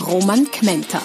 Roman 0.00 0.44
Kmenter. 0.50 1.00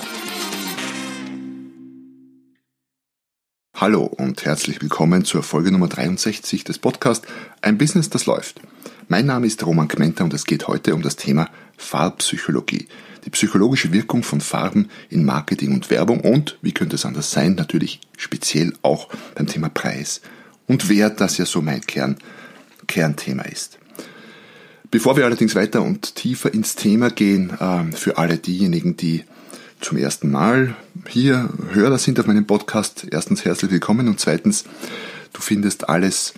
Hallo 3.73 4.03
und 4.03 4.43
herzlich 4.43 4.81
willkommen 4.81 5.23
zur 5.23 5.43
Folge 5.43 5.71
Nummer 5.71 5.87
63 5.87 6.65
des 6.65 6.77
Podcasts 6.77 7.25
Ein 7.61 7.77
Business, 7.77 8.09
das 8.09 8.25
läuft. 8.25 8.59
Mein 9.07 9.25
Name 9.25 9.47
ist 9.47 9.65
Roman 9.65 9.87
Kmenter 9.87 10.25
und 10.25 10.33
es 10.33 10.45
geht 10.45 10.67
heute 10.67 10.93
um 10.93 11.01
das 11.01 11.15
Thema 11.15 11.49
Farbpsychologie. 11.77 12.87
Die 13.25 13.29
psychologische 13.29 13.93
Wirkung 13.93 14.23
von 14.23 14.41
Farben 14.41 14.89
in 15.09 15.23
Marketing 15.23 15.73
und 15.73 15.89
Werbung 15.89 16.19
und, 16.19 16.59
wie 16.61 16.73
könnte 16.73 16.95
es 16.95 17.05
anders 17.05 17.31
sein, 17.31 17.55
natürlich 17.55 18.01
speziell 18.17 18.73
auch 18.81 19.07
beim 19.35 19.47
Thema 19.47 19.69
Preis 19.69 20.21
und 20.67 20.89
Wert, 20.89 21.21
das 21.21 21.37
ja 21.37 21.45
so 21.45 21.61
mein 21.61 21.81
Kern, 21.81 22.17
Kernthema 22.87 23.43
ist. 23.43 23.80
Bevor 24.91 25.15
wir 25.15 25.23
allerdings 25.23 25.55
weiter 25.55 25.81
und 25.81 26.15
tiefer 26.15 26.53
ins 26.53 26.75
Thema 26.75 27.09
gehen, 27.09 27.51
äh, 27.57 27.95
für 27.95 28.17
alle 28.17 28.37
diejenigen, 28.37 28.97
die 28.97 29.23
zum 29.79 29.97
ersten 29.97 30.29
Mal 30.29 30.75
hier 31.07 31.49
Hörer 31.71 31.97
sind 31.97 32.19
auf 32.19 32.27
meinem 32.27 32.45
Podcast, 32.45 33.07
erstens 33.09 33.45
herzlich 33.45 33.71
willkommen 33.71 34.09
und 34.09 34.19
zweitens, 34.19 34.65
du 35.31 35.41
findest 35.41 35.87
alles, 35.87 36.33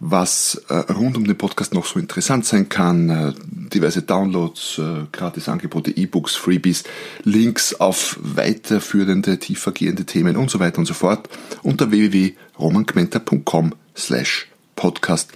was 0.00 0.60
äh, 0.68 0.74
rund 0.92 1.16
um 1.16 1.24
den 1.24 1.38
Podcast 1.38 1.72
noch 1.72 1.86
so 1.86 2.00
interessant 2.00 2.44
sein 2.44 2.68
kann, 2.68 3.10
äh, 3.10 3.32
diverse 3.46 4.02
Downloads, 4.02 4.78
äh, 4.78 5.06
gratis 5.12 5.48
Angebote, 5.48 5.96
E-Books, 5.96 6.34
Freebies, 6.34 6.82
Links 7.22 7.74
auf 7.74 8.18
weiterführende, 8.20 9.38
tiefergehende 9.38 10.04
Themen 10.04 10.36
und 10.36 10.50
so 10.50 10.58
weiter 10.58 10.78
und 10.78 10.86
so 10.86 10.94
fort 10.94 11.28
unter 11.62 11.92
www.romangmenta.com 11.92 13.72
slash 13.96 14.48
podcast. 14.74 15.32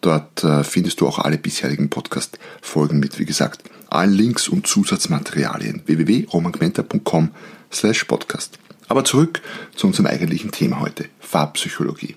Dort 0.00 0.44
äh, 0.44 0.62
findest 0.64 1.00
du 1.00 1.08
auch 1.08 1.18
alle 1.18 1.38
bisherigen 1.38 1.90
Podcast-Folgen 1.90 2.98
mit, 3.00 3.18
wie 3.18 3.24
gesagt, 3.24 3.62
allen 3.88 4.12
Links 4.12 4.48
und 4.48 4.66
Zusatzmaterialien 4.66 5.82
www.romangmenta.com 5.86 7.30
slash 7.72 8.04
podcast. 8.04 8.58
Aber 8.86 9.04
zurück 9.04 9.42
zu 9.74 9.86
unserem 9.86 10.06
eigentlichen 10.06 10.50
Thema 10.50 10.80
heute, 10.80 11.06
Farbpsychologie. 11.20 12.16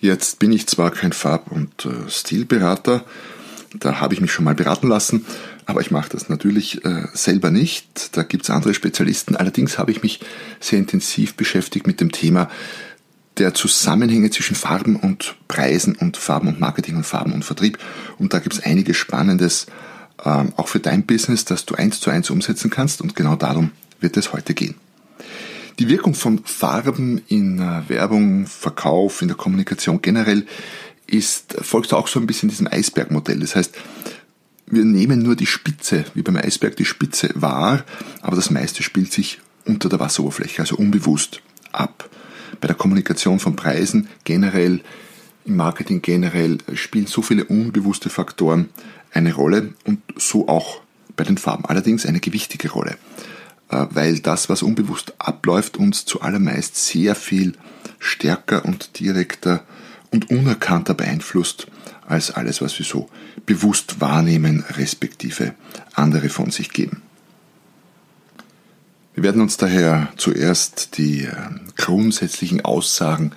Jetzt 0.00 0.38
bin 0.38 0.52
ich 0.52 0.66
zwar 0.68 0.90
kein 0.92 1.12
Farb- 1.12 1.50
und 1.50 1.84
äh, 1.84 2.08
Stilberater, 2.08 3.04
da 3.74 4.00
habe 4.00 4.14
ich 4.14 4.20
mich 4.20 4.32
schon 4.32 4.44
mal 4.44 4.54
beraten 4.54 4.88
lassen, 4.88 5.26
aber 5.66 5.80
ich 5.80 5.90
mache 5.90 6.08
das 6.10 6.28
natürlich 6.28 6.84
äh, 6.84 7.06
selber 7.12 7.50
nicht. 7.50 8.16
Da 8.16 8.22
gibt 8.22 8.44
es 8.44 8.50
andere 8.50 8.72
Spezialisten. 8.72 9.36
Allerdings 9.36 9.78
habe 9.78 9.90
ich 9.90 10.02
mich 10.02 10.20
sehr 10.60 10.78
intensiv 10.78 11.34
beschäftigt 11.34 11.86
mit 11.86 12.00
dem 12.00 12.10
Thema 12.10 12.48
der 13.38 13.54
Zusammenhänge 13.54 14.30
zwischen 14.30 14.56
Farben 14.56 14.96
und 14.96 15.36
Preisen 15.46 15.94
und 15.94 16.16
Farben 16.16 16.48
und 16.48 16.60
Marketing 16.60 16.96
und 16.96 17.04
Farben 17.04 17.32
und 17.32 17.44
Vertrieb. 17.44 17.78
Und 18.18 18.34
da 18.34 18.38
gibt 18.38 18.54
es 18.54 18.62
einiges 18.62 18.96
Spannendes, 18.96 19.66
ähm, 20.24 20.52
auch 20.56 20.68
für 20.68 20.80
dein 20.80 21.06
Business, 21.06 21.44
das 21.44 21.64
du 21.64 21.74
eins 21.74 22.00
zu 22.00 22.10
eins 22.10 22.30
umsetzen 22.30 22.70
kannst. 22.70 23.00
Und 23.00 23.14
genau 23.14 23.36
darum 23.36 23.70
wird 24.00 24.16
es 24.16 24.32
heute 24.32 24.54
gehen. 24.54 24.74
Die 25.78 25.88
Wirkung 25.88 26.14
von 26.14 26.40
Farben 26.44 27.22
in 27.28 27.60
äh, 27.60 27.88
Werbung, 27.88 28.46
Verkauf, 28.46 29.22
in 29.22 29.28
der 29.28 29.36
Kommunikation 29.36 30.02
generell 30.02 30.46
ist, 31.06 31.54
folgt 31.62 31.94
auch 31.94 32.08
so 32.08 32.18
ein 32.18 32.26
bisschen 32.26 32.48
diesem 32.48 32.66
Eisbergmodell. 32.66 33.38
Das 33.38 33.54
heißt, 33.54 33.76
wir 34.66 34.84
nehmen 34.84 35.22
nur 35.22 35.36
die 35.36 35.46
Spitze, 35.46 36.04
wie 36.14 36.22
beim 36.22 36.36
Eisberg 36.36 36.76
die 36.76 36.84
Spitze 36.84 37.30
wahr, 37.34 37.84
aber 38.20 38.36
das 38.36 38.50
meiste 38.50 38.82
spielt 38.82 39.12
sich 39.12 39.40
unter 39.64 39.88
der 39.88 40.00
Wasseroberfläche, 40.00 40.60
also 40.60 40.76
unbewusst 40.76 41.40
ab 41.72 42.10
bei 42.60 42.66
der 42.66 42.76
Kommunikation 42.76 43.38
von 43.38 43.56
Preisen 43.56 44.08
generell, 44.24 44.80
im 45.44 45.56
Marketing 45.56 46.02
generell 46.02 46.58
spielen 46.74 47.06
so 47.06 47.22
viele 47.22 47.44
unbewusste 47.44 48.10
Faktoren 48.10 48.68
eine 49.12 49.34
Rolle 49.34 49.74
und 49.84 50.00
so 50.16 50.48
auch 50.48 50.80
bei 51.16 51.24
den 51.24 51.38
Farben. 51.38 51.64
Allerdings 51.64 52.06
eine 52.06 52.20
gewichtige 52.20 52.70
Rolle, 52.70 52.96
äh, 53.70 53.86
weil 53.90 54.18
das, 54.20 54.48
was 54.48 54.62
unbewusst 54.62 55.14
abläuft, 55.18 55.76
uns 55.76 56.04
zu 56.04 56.20
allermeist 56.20 56.76
sehr 56.76 57.14
viel 57.14 57.54
stärker 57.98 58.64
und 58.64 59.00
direkter 59.00 59.64
und 60.10 60.30
unerkannter 60.30 60.94
beeinflusst 60.94 61.66
als 62.06 62.30
alles, 62.30 62.62
was 62.62 62.78
wir 62.78 62.86
so 62.86 63.10
bewusst 63.44 64.00
wahrnehmen, 64.00 64.64
respektive 64.70 65.54
andere 65.94 66.28
von 66.28 66.50
sich 66.50 66.70
geben. 66.70 67.02
Wir 69.18 69.24
werden 69.24 69.42
uns 69.42 69.56
daher 69.56 70.12
zuerst 70.16 70.96
die 70.96 71.24
äh, 71.24 71.32
grundsätzlichen 71.76 72.64
Aussagen 72.64 73.32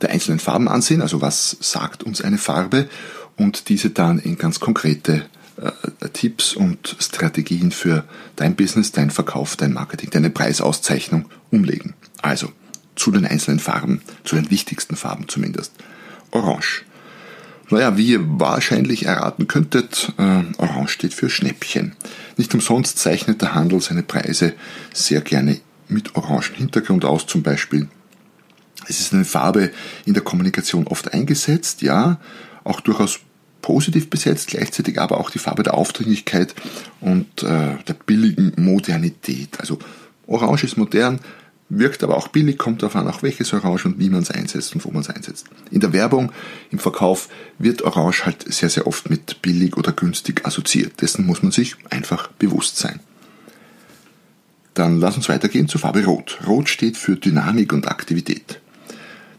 der 0.00 0.10
einzelnen 0.10 0.38
Farben 0.38 0.68
ansehen, 0.68 1.02
also 1.02 1.20
was 1.20 1.56
sagt 1.58 2.04
uns 2.04 2.22
eine 2.22 2.38
Farbe 2.38 2.88
und 3.36 3.70
diese 3.70 3.90
dann 3.90 4.20
in 4.20 4.38
ganz 4.38 4.60
konkrete 4.60 5.26
äh, 5.56 6.08
Tipps 6.10 6.54
und 6.54 6.94
Strategien 7.00 7.72
für 7.72 8.04
dein 8.36 8.54
Business, 8.54 8.92
dein 8.92 9.10
Verkauf, 9.10 9.56
dein 9.56 9.72
Marketing, 9.72 10.10
deine 10.10 10.30
Preisauszeichnung 10.30 11.24
umlegen. 11.50 11.94
Also 12.22 12.52
zu 12.94 13.10
den 13.10 13.26
einzelnen 13.26 13.58
Farben, 13.58 14.02
zu 14.22 14.36
den 14.36 14.48
wichtigsten 14.52 14.94
Farben 14.94 15.28
zumindest. 15.28 15.72
Orange. 16.30 16.84
Naja, 17.70 17.96
wie 17.96 18.08
ihr 18.08 18.40
wahrscheinlich 18.40 19.06
erraten 19.06 19.46
könntet, 19.46 20.12
äh, 20.18 20.42
Orange 20.58 20.92
steht 20.92 21.14
für 21.14 21.30
Schnäppchen. 21.30 21.92
Nicht 22.36 22.52
umsonst 22.52 22.98
zeichnet 22.98 23.42
der 23.42 23.54
Handel 23.54 23.80
seine 23.80 24.02
Preise 24.02 24.54
sehr 24.92 25.20
gerne 25.20 25.60
mit 25.88 26.16
orangen 26.16 26.54
Hintergrund 26.56 27.04
aus, 27.04 27.26
zum 27.26 27.42
Beispiel. 27.42 27.88
Es 28.88 28.98
ist 29.00 29.12
eine 29.12 29.24
Farbe 29.24 29.70
in 30.04 30.14
der 30.14 30.22
Kommunikation 30.22 30.86
oft 30.88 31.12
eingesetzt, 31.12 31.82
ja, 31.82 32.18
auch 32.64 32.80
durchaus 32.80 33.20
positiv 33.62 34.10
besetzt, 34.10 34.48
gleichzeitig 34.48 35.00
aber 35.00 35.18
auch 35.20 35.30
die 35.30 35.38
Farbe 35.38 35.62
der 35.62 35.74
Aufdringlichkeit 35.74 36.54
und 37.00 37.42
äh, 37.42 37.76
der 37.86 37.94
billigen 38.06 38.52
Modernität. 38.56 39.60
Also 39.60 39.78
Orange 40.26 40.64
ist 40.64 40.76
modern, 40.76 41.20
wirkt 41.70 42.02
aber 42.02 42.16
auch 42.16 42.28
billig, 42.28 42.58
kommt 42.58 42.82
darauf 42.82 42.96
an, 42.96 43.08
auch 43.08 43.22
welches 43.22 43.52
Orange 43.54 43.86
und 43.86 43.98
wie 43.98 44.10
man 44.10 44.22
es 44.22 44.30
einsetzt 44.30 44.74
und 44.74 44.84
wo 44.84 44.90
man 44.90 45.02
es 45.02 45.08
einsetzt. 45.08 45.46
In 45.70 45.80
der 45.80 45.92
Werbung, 45.92 46.32
im 46.70 46.78
Verkauf 46.78 47.28
wird 47.58 47.82
Orange 47.82 48.26
halt 48.26 48.52
sehr, 48.52 48.68
sehr 48.68 48.86
oft 48.86 49.08
mit 49.08 49.40
billig 49.40 49.76
oder 49.76 49.92
günstig 49.92 50.44
assoziiert. 50.44 51.00
Dessen 51.00 51.24
muss 51.24 51.42
man 51.42 51.52
sich 51.52 51.76
einfach 51.88 52.26
bewusst 52.32 52.76
sein. 52.76 53.00
Dann 54.74 55.00
lass 55.00 55.16
uns 55.16 55.28
weitergehen 55.28 55.68
zur 55.68 55.80
Farbe 55.80 56.04
Rot. 56.04 56.40
Rot 56.46 56.68
steht 56.68 56.96
für 56.96 57.16
Dynamik 57.16 57.72
und 57.72 57.88
Aktivität. 57.88 58.60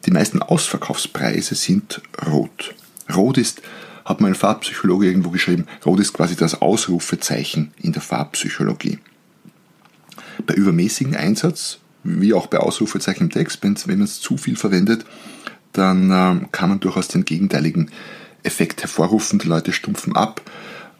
Die 0.05 0.11
meisten 0.11 0.41
Ausverkaufspreise 0.41 1.55
sind 1.55 2.01
rot. 2.25 2.73
Rot 3.13 3.37
ist, 3.37 3.61
hat 4.05 4.21
mal 4.21 4.29
ein 4.29 4.35
Farbpsychologe 4.35 5.05
irgendwo 5.05 5.29
geschrieben, 5.29 5.67
rot 5.85 5.99
ist 5.99 6.13
quasi 6.13 6.35
das 6.35 6.61
Ausrufezeichen 6.61 7.73
in 7.81 7.91
der 7.91 8.01
Farbpsychologie. 8.01 8.99
Bei 10.47 10.53
übermäßigem 10.53 11.13
Einsatz 11.13 11.79
wie 12.03 12.33
auch 12.33 12.47
bei 12.47 12.57
Ausrufezeichen 12.57 13.25
im 13.25 13.29
Text, 13.29 13.63
wenn 13.63 13.97
man 13.97 14.05
es 14.05 14.19
zu 14.19 14.37
viel 14.37 14.55
verwendet, 14.55 15.05
dann 15.73 16.11
ähm, 16.11 16.51
kann 16.51 16.69
man 16.69 16.79
durchaus 16.79 17.07
den 17.07 17.25
gegenteiligen 17.25 17.91
Effekt 18.43 18.81
hervorrufen. 18.81 19.39
Die 19.39 19.47
Leute 19.47 19.71
stumpfen 19.71 20.15
ab. 20.15 20.41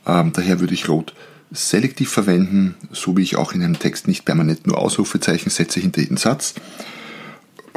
Ähm, 0.06 0.31
daher 0.34 0.59
würde 0.59 0.73
ich 0.73 0.88
Rot 0.88 1.13
selektiv 1.51 2.09
verwenden, 2.09 2.75
so 2.91 3.17
wie 3.17 3.23
ich 3.23 3.36
auch 3.36 3.53
in 3.53 3.62
einem 3.62 3.77
Text 3.77 4.07
nicht 4.07 4.24
permanent 4.24 4.65
nur 4.68 4.77
Ausrufezeichen 4.77 5.50
setze 5.50 5.80
hinter 5.80 6.01
jeden 6.01 6.18
Satz. 6.18 6.53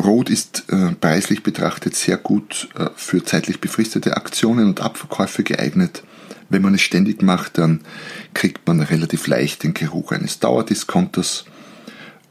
Rot 0.02 0.30
ist 0.30 0.64
äh, 0.68 0.92
preislich 1.00 1.42
betrachtet 1.42 1.94
sehr 1.96 2.16
gut 2.16 2.68
äh, 2.76 2.90
für 2.96 3.24
zeitlich 3.24 3.60
befristete 3.60 4.16
Aktionen 4.16 4.66
und 4.66 4.80
Abverkäufe 4.80 5.42
geeignet. 5.42 6.02
Wenn 6.48 6.62
man 6.62 6.74
es 6.74 6.82
ständig 6.82 7.22
macht, 7.22 7.58
dann 7.58 7.80
kriegt 8.32 8.66
man 8.66 8.80
relativ 8.80 9.26
leicht 9.26 9.62
den 9.62 9.74
Geruch 9.74 10.12
eines 10.12 10.40
Dauerdiskonters 10.40 11.44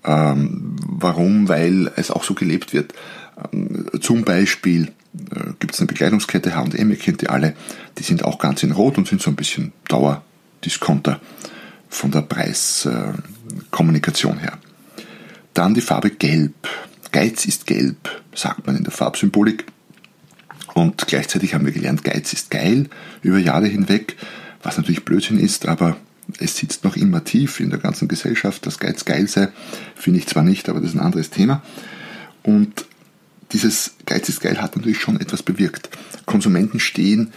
ähm, 0.05 0.75
warum? 0.85 1.47
Weil 1.47 1.91
es 1.95 2.11
auch 2.11 2.23
so 2.23 2.33
gelebt 2.33 2.73
wird. 2.73 2.93
Ähm, 3.51 3.87
zum 4.01 4.23
Beispiel 4.23 4.91
äh, 5.31 5.53
gibt 5.59 5.73
es 5.73 5.79
eine 5.79 5.87
Bekleidungskette 5.87 6.55
H&M, 6.55 6.89
ihr 6.89 6.97
kennt 6.97 7.21
die 7.21 7.29
alle, 7.29 7.55
die 7.97 8.03
sind 8.03 8.25
auch 8.25 8.39
ganz 8.39 8.63
in 8.63 8.71
Rot 8.71 8.97
und 8.97 9.07
sind 9.07 9.21
so 9.21 9.29
ein 9.29 9.35
bisschen 9.35 9.71
Dauerdiskonter 9.87 11.19
von 11.89 12.11
der 12.11 12.21
Preiskommunikation 12.21 14.37
äh, 14.37 14.41
her. 14.41 14.57
Dann 15.53 15.73
die 15.73 15.81
Farbe 15.81 16.09
Gelb. 16.09 16.67
Geiz 17.11 17.45
ist 17.45 17.67
gelb, 17.67 18.23
sagt 18.33 18.65
man 18.65 18.75
in 18.75 18.83
der 18.83 18.91
Farbsymbolik. 18.91 19.65
Und 20.73 21.05
gleichzeitig 21.05 21.53
haben 21.53 21.65
wir 21.65 21.71
gelernt, 21.71 22.03
Geiz 22.03 22.33
ist 22.33 22.49
geil 22.49 22.89
über 23.21 23.37
Jahre 23.37 23.67
hinweg, 23.67 24.15
was 24.63 24.77
natürlich 24.77 25.05
Blödsinn 25.05 25.39
ist, 25.39 25.67
aber 25.67 25.95
es 26.39 26.57
sitzt 26.57 26.83
noch 26.83 26.95
immer 26.95 27.23
tief 27.23 27.59
in 27.59 27.69
der 27.69 27.79
ganzen 27.79 28.07
Gesellschaft, 28.07 28.65
dass 28.65 28.79
Geiz 28.79 29.05
geil 29.05 29.27
sei, 29.27 29.49
finde 29.95 30.19
ich 30.19 30.27
zwar 30.27 30.43
nicht, 30.43 30.69
aber 30.69 30.79
das 30.79 30.89
ist 30.89 30.95
ein 30.95 31.05
anderes 31.05 31.29
Thema. 31.29 31.63
Und 32.43 32.85
dieses 33.51 33.95
Geiz 34.05 34.29
ist 34.29 34.41
geil 34.41 34.61
hat 34.61 34.75
natürlich 34.75 34.99
schon 34.99 35.19
etwas 35.19 35.43
bewirkt. 35.43 35.89
Konsumenten 36.25 36.79
stehen 36.79 37.31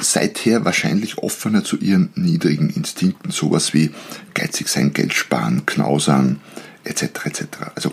seither 0.00 0.64
wahrscheinlich 0.64 1.18
offener 1.18 1.62
zu 1.62 1.76
ihren 1.78 2.10
niedrigen 2.14 2.70
Instinkten, 2.70 3.30
sowas 3.30 3.74
wie 3.74 3.90
geizig 4.34 4.68
sein, 4.68 4.92
Geld 4.92 5.14
sparen, 5.14 5.66
knausern, 5.66 6.40
etc. 6.84 7.02
etc. 7.24 7.42
Also 7.74 7.92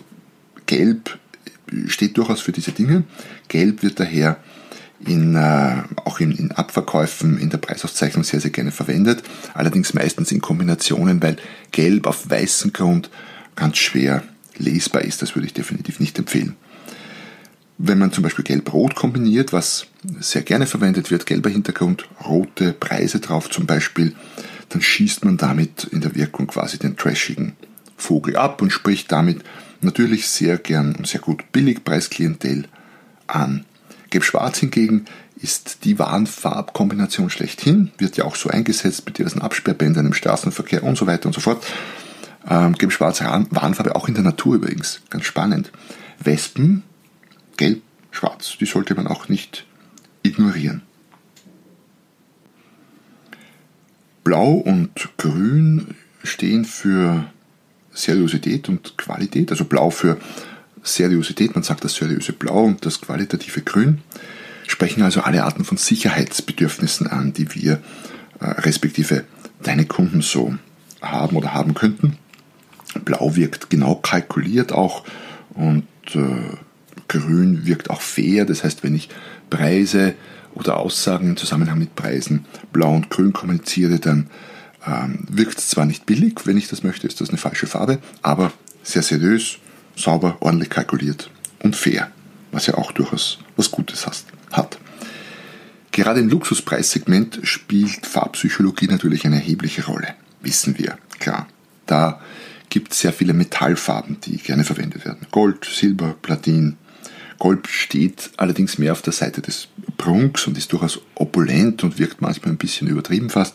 Gelb 0.65 1.17
steht 1.87 2.17
durchaus 2.17 2.41
für 2.41 2.51
diese 2.51 2.71
Dinge. 2.71 3.03
Gelb 3.47 3.83
wird 3.83 3.99
daher 3.99 4.37
in, 5.05 5.35
äh, 5.35 5.83
auch 6.05 6.19
in, 6.19 6.31
in 6.31 6.51
Abverkäufen, 6.51 7.37
in 7.37 7.49
der 7.49 7.57
Preisauszeichnung 7.57 8.23
sehr, 8.23 8.39
sehr 8.39 8.51
gerne 8.51 8.71
verwendet. 8.71 9.23
Allerdings 9.53 9.93
meistens 9.93 10.31
in 10.31 10.41
Kombinationen, 10.41 11.21
weil 11.21 11.37
Gelb 11.71 12.07
auf 12.07 12.29
weißem 12.29 12.73
Grund 12.73 13.09
ganz 13.55 13.77
schwer 13.77 14.23
lesbar 14.57 15.03
ist. 15.03 15.21
Das 15.21 15.35
würde 15.35 15.47
ich 15.47 15.53
definitiv 15.53 15.99
nicht 15.99 16.17
empfehlen. 16.19 16.55
Wenn 17.77 17.97
man 17.97 18.11
zum 18.11 18.23
Beispiel 18.23 18.45
Gelb-Rot 18.45 18.95
kombiniert, 18.95 19.51
was 19.51 19.87
sehr 20.19 20.43
gerne 20.43 20.67
verwendet 20.67 21.11
wird, 21.11 21.25
gelber 21.25 21.49
Hintergrund, 21.49 22.07
rote 22.25 22.71
Preise 22.71 23.19
drauf 23.19 23.49
zum 23.49 23.65
Beispiel, 23.65 24.15
dann 24.69 24.81
schießt 24.81 25.25
man 25.25 25.37
damit 25.37 25.85
in 25.85 26.01
der 26.01 26.15
Wirkung 26.15 26.47
quasi 26.47 26.77
den 26.77 26.97
trashigen 26.97 27.53
Vogel 27.97 28.37
ab 28.37 28.61
und 28.61 28.71
spricht 28.71 29.11
damit 29.11 29.43
natürlich 29.81 30.27
sehr 30.27 30.57
gern 30.57 30.95
und 30.95 31.07
sehr 31.07 31.19
gut 31.19 31.51
Billigpreisklientel 31.51 32.65
an. 33.27 33.65
Gelb-Schwarz 34.13 34.59
hingegen 34.59 35.05
ist 35.35 35.85
die 35.85 35.97
Warnfarbkombination 35.97 37.31
schlechthin, 37.31 37.91
wird 37.97 38.15
ja 38.15 38.25
auch 38.25 38.35
so 38.35 38.47
eingesetzt 38.47 39.07
mit 39.07 39.17
diversen 39.17 39.41
Absperrbändern 39.41 40.05
im 40.05 40.13
Straßenverkehr 40.13 40.83
und 40.83 40.97
so 40.97 41.07
weiter 41.07 41.25
und 41.25 41.33
so 41.33 41.41
fort. 41.41 41.65
Ähm, 42.47 42.73
Gelb-Schwarz 42.73 43.21
Warnfarbe 43.21 43.95
auch 43.95 44.07
in 44.07 44.13
der 44.13 44.23
Natur 44.23 44.55
übrigens, 44.55 45.01
ganz 45.09 45.25
spannend. 45.25 45.71
Wespen, 46.19 46.83
Gelb-Schwarz, 47.57 48.55
die 48.59 48.67
sollte 48.67 48.93
man 48.93 49.07
auch 49.07 49.29
nicht 49.29 49.65
ignorieren. 50.21 50.83
Blau 54.23 54.51
und 54.53 55.09
Grün 55.17 55.95
stehen 56.23 56.65
für 56.65 57.25
Seriosität 57.91 58.69
und 58.69 58.95
Qualität, 58.95 59.49
also 59.49 59.65
Blau 59.65 59.89
für 59.89 60.19
Seriosität, 60.83 61.55
man 61.55 61.63
sagt 61.63 61.83
das 61.83 61.95
seriöse 61.95 62.33
Blau 62.33 62.63
und 62.63 62.85
das 62.85 63.01
qualitative 63.01 63.61
Grün, 63.61 64.01
sprechen 64.67 65.01
also 65.01 65.21
alle 65.21 65.43
Arten 65.43 65.65
von 65.65 65.77
Sicherheitsbedürfnissen 65.77 67.07
an, 67.07 67.33
die 67.33 67.53
wir 67.55 67.81
äh, 68.39 68.45
respektive 68.45 69.23
deine 69.61 69.85
Kunden 69.85 70.21
so 70.21 70.55
haben 71.01 71.35
oder 71.37 71.53
haben 71.53 71.73
könnten. 71.73 72.17
Blau 73.05 73.35
wirkt 73.35 73.69
genau 73.69 73.95
kalkuliert 73.95 74.71
auch 74.71 75.03
und 75.53 75.87
äh, 76.15 76.57
Grün 77.07 77.65
wirkt 77.65 77.89
auch 77.89 78.01
fair, 78.01 78.45
das 78.45 78.63
heißt, 78.63 78.83
wenn 78.83 78.95
ich 78.95 79.09
Preise 79.49 80.15
oder 80.55 80.77
Aussagen 80.77 81.29
im 81.29 81.37
Zusammenhang 81.37 81.79
mit 81.79 81.95
Preisen 81.95 82.45
blau 82.71 82.93
und 82.93 83.09
grün 83.09 83.33
kommuniziere, 83.33 83.99
dann 83.99 84.29
ähm, 84.85 85.25
wirkt 85.29 85.59
es 85.59 85.69
zwar 85.69 85.85
nicht 85.85 86.05
billig, 86.05 86.35
wenn 86.45 86.57
ich 86.57 86.67
das 86.67 86.83
möchte, 86.83 87.07
ist 87.07 87.21
das 87.21 87.29
eine 87.29 87.37
falsche 87.37 87.67
Farbe, 87.67 87.99
aber 88.21 88.51
sehr 88.83 89.01
seriös, 89.01 89.57
sauber, 89.95 90.37
ordentlich 90.39 90.69
kalkuliert 90.69 91.29
und 91.61 91.75
fair, 91.75 92.11
was 92.51 92.67
ja 92.67 92.75
auch 92.75 92.91
durchaus 92.91 93.39
was 93.55 93.71
Gutes 93.71 94.05
hat. 94.51 94.77
Gerade 95.91 96.19
im 96.19 96.29
Luxuspreissegment 96.29 97.41
spielt 97.43 98.05
Farbpsychologie 98.05 98.87
natürlich 98.87 99.25
eine 99.25 99.35
erhebliche 99.35 99.85
Rolle, 99.85 100.15
wissen 100.41 100.77
wir, 100.77 100.97
klar. 101.19 101.47
Da 101.85 102.19
gibt 102.69 102.93
es 102.93 103.01
sehr 103.01 103.13
viele 103.13 103.33
Metallfarben, 103.33 104.19
die 104.21 104.37
gerne 104.37 104.63
verwendet 104.63 105.05
werden. 105.05 105.27
Gold, 105.29 105.65
Silber, 105.65 106.15
Platin. 106.21 106.77
Gold 107.37 107.67
steht 107.67 108.31
allerdings 108.37 108.79
mehr 108.79 108.93
auf 108.93 109.03
der 109.03 109.13
Seite 109.13 109.41
des 109.41 109.67
Prunks 109.97 110.47
und 110.47 110.57
ist 110.57 110.71
durchaus 110.73 110.99
opulent 111.13 111.83
und 111.83 111.99
wirkt 111.99 112.21
manchmal 112.21 112.51
ein 112.51 112.57
bisschen 112.57 112.87
übertrieben 112.87 113.29
fast. 113.29 113.53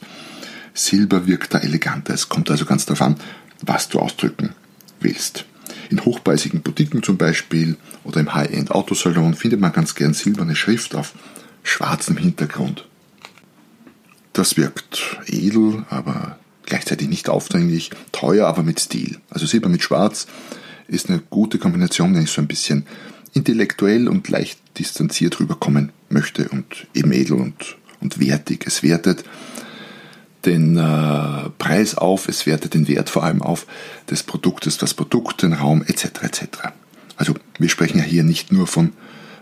Silber 0.75 1.26
wirkt 1.26 1.55
da 1.55 1.58
eleganter. 1.58 2.14
Es 2.14 2.29
kommt 2.29 2.50
also 2.50 2.64
ganz 2.64 2.87
darauf 2.87 3.02
an, 3.02 3.17
was 3.62 3.88
du 3.88 3.99
ausdrücken 3.99 4.50
willst. 5.00 5.44
In 5.91 6.05
hochpreisigen 6.05 6.63
Boutiquen 6.63 7.03
zum 7.03 7.17
Beispiel 7.17 7.77
oder 8.05 8.21
im 8.21 8.35
High-End-Autosalon 8.35 9.35
findet 9.35 9.61
man 9.61 9.73
ganz 9.73 9.95
gern 9.95 10.15
silberne 10.15 10.57
Schrift 10.57 10.95
auf 10.95 11.15
schwarzem 11.63 12.17
Hintergrund. 12.17 12.87
Das 14.33 14.57
wirkt 14.57 15.19
edel, 15.27 15.85
aber 15.91 16.39
gleichzeitig 16.65 17.09
nicht 17.09 17.29
aufdringlich, 17.29 17.91
teuer, 18.13 18.47
aber 18.47 18.63
mit 18.63 18.79
Stil. 18.79 19.19
Also 19.31 19.47
Silber 19.47 19.69
mit 19.69 19.83
Schwarz 19.83 20.27
ist 20.87 21.09
eine 21.09 21.19
gute 21.19 21.59
Kombination, 21.59 22.15
wenn 22.15 22.23
ich 22.23 22.31
so 22.31 22.41
ein 22.41 22.49
bisschen 22.49 22.87
intellektuell 23.33 24.09
und 24.09 24.29
leicht 24.29 24.61
distanziert 24.79 25.41
rüberkommen 25.41 25.93
möchte 26.09 26.49
und 26.49 26.87
eben 26.95 27.13
edel 27.13 27.39
und, 27.39 27.77
und 28.01 28.21
wertig. 28.21 28.65
Es 28.67 28.83
wertet 28.83 29.25
den 30.49 30.79
äh, 30.79 31.50
Preis 31.59 31.95
auf, 31.95 32.27
es 32.29 32.47
wertet 32.47 32.73
den 32.75 32.89
Wert 32.89 33.11
vor 33.11 33.23
allem 33.23 33.43
auf 33.43 33.67
des 34.11 34.23
Produktes, 34.23 34.79
das 34.79 34.95
Produkt, 34.95 35.43
den 35.43 35.53
Raum 35.53 35.85
etc. 35.87 36.23
etc. 36.23 36.47
Also 37.17 37.35
wir 37.59 37.69
sprechen 37.69 37.99
ja 37.99 38.05
hier 38.05 38.25
nicht 38.25 38.50
nur 38.50 38.67
von, 38.67 38.95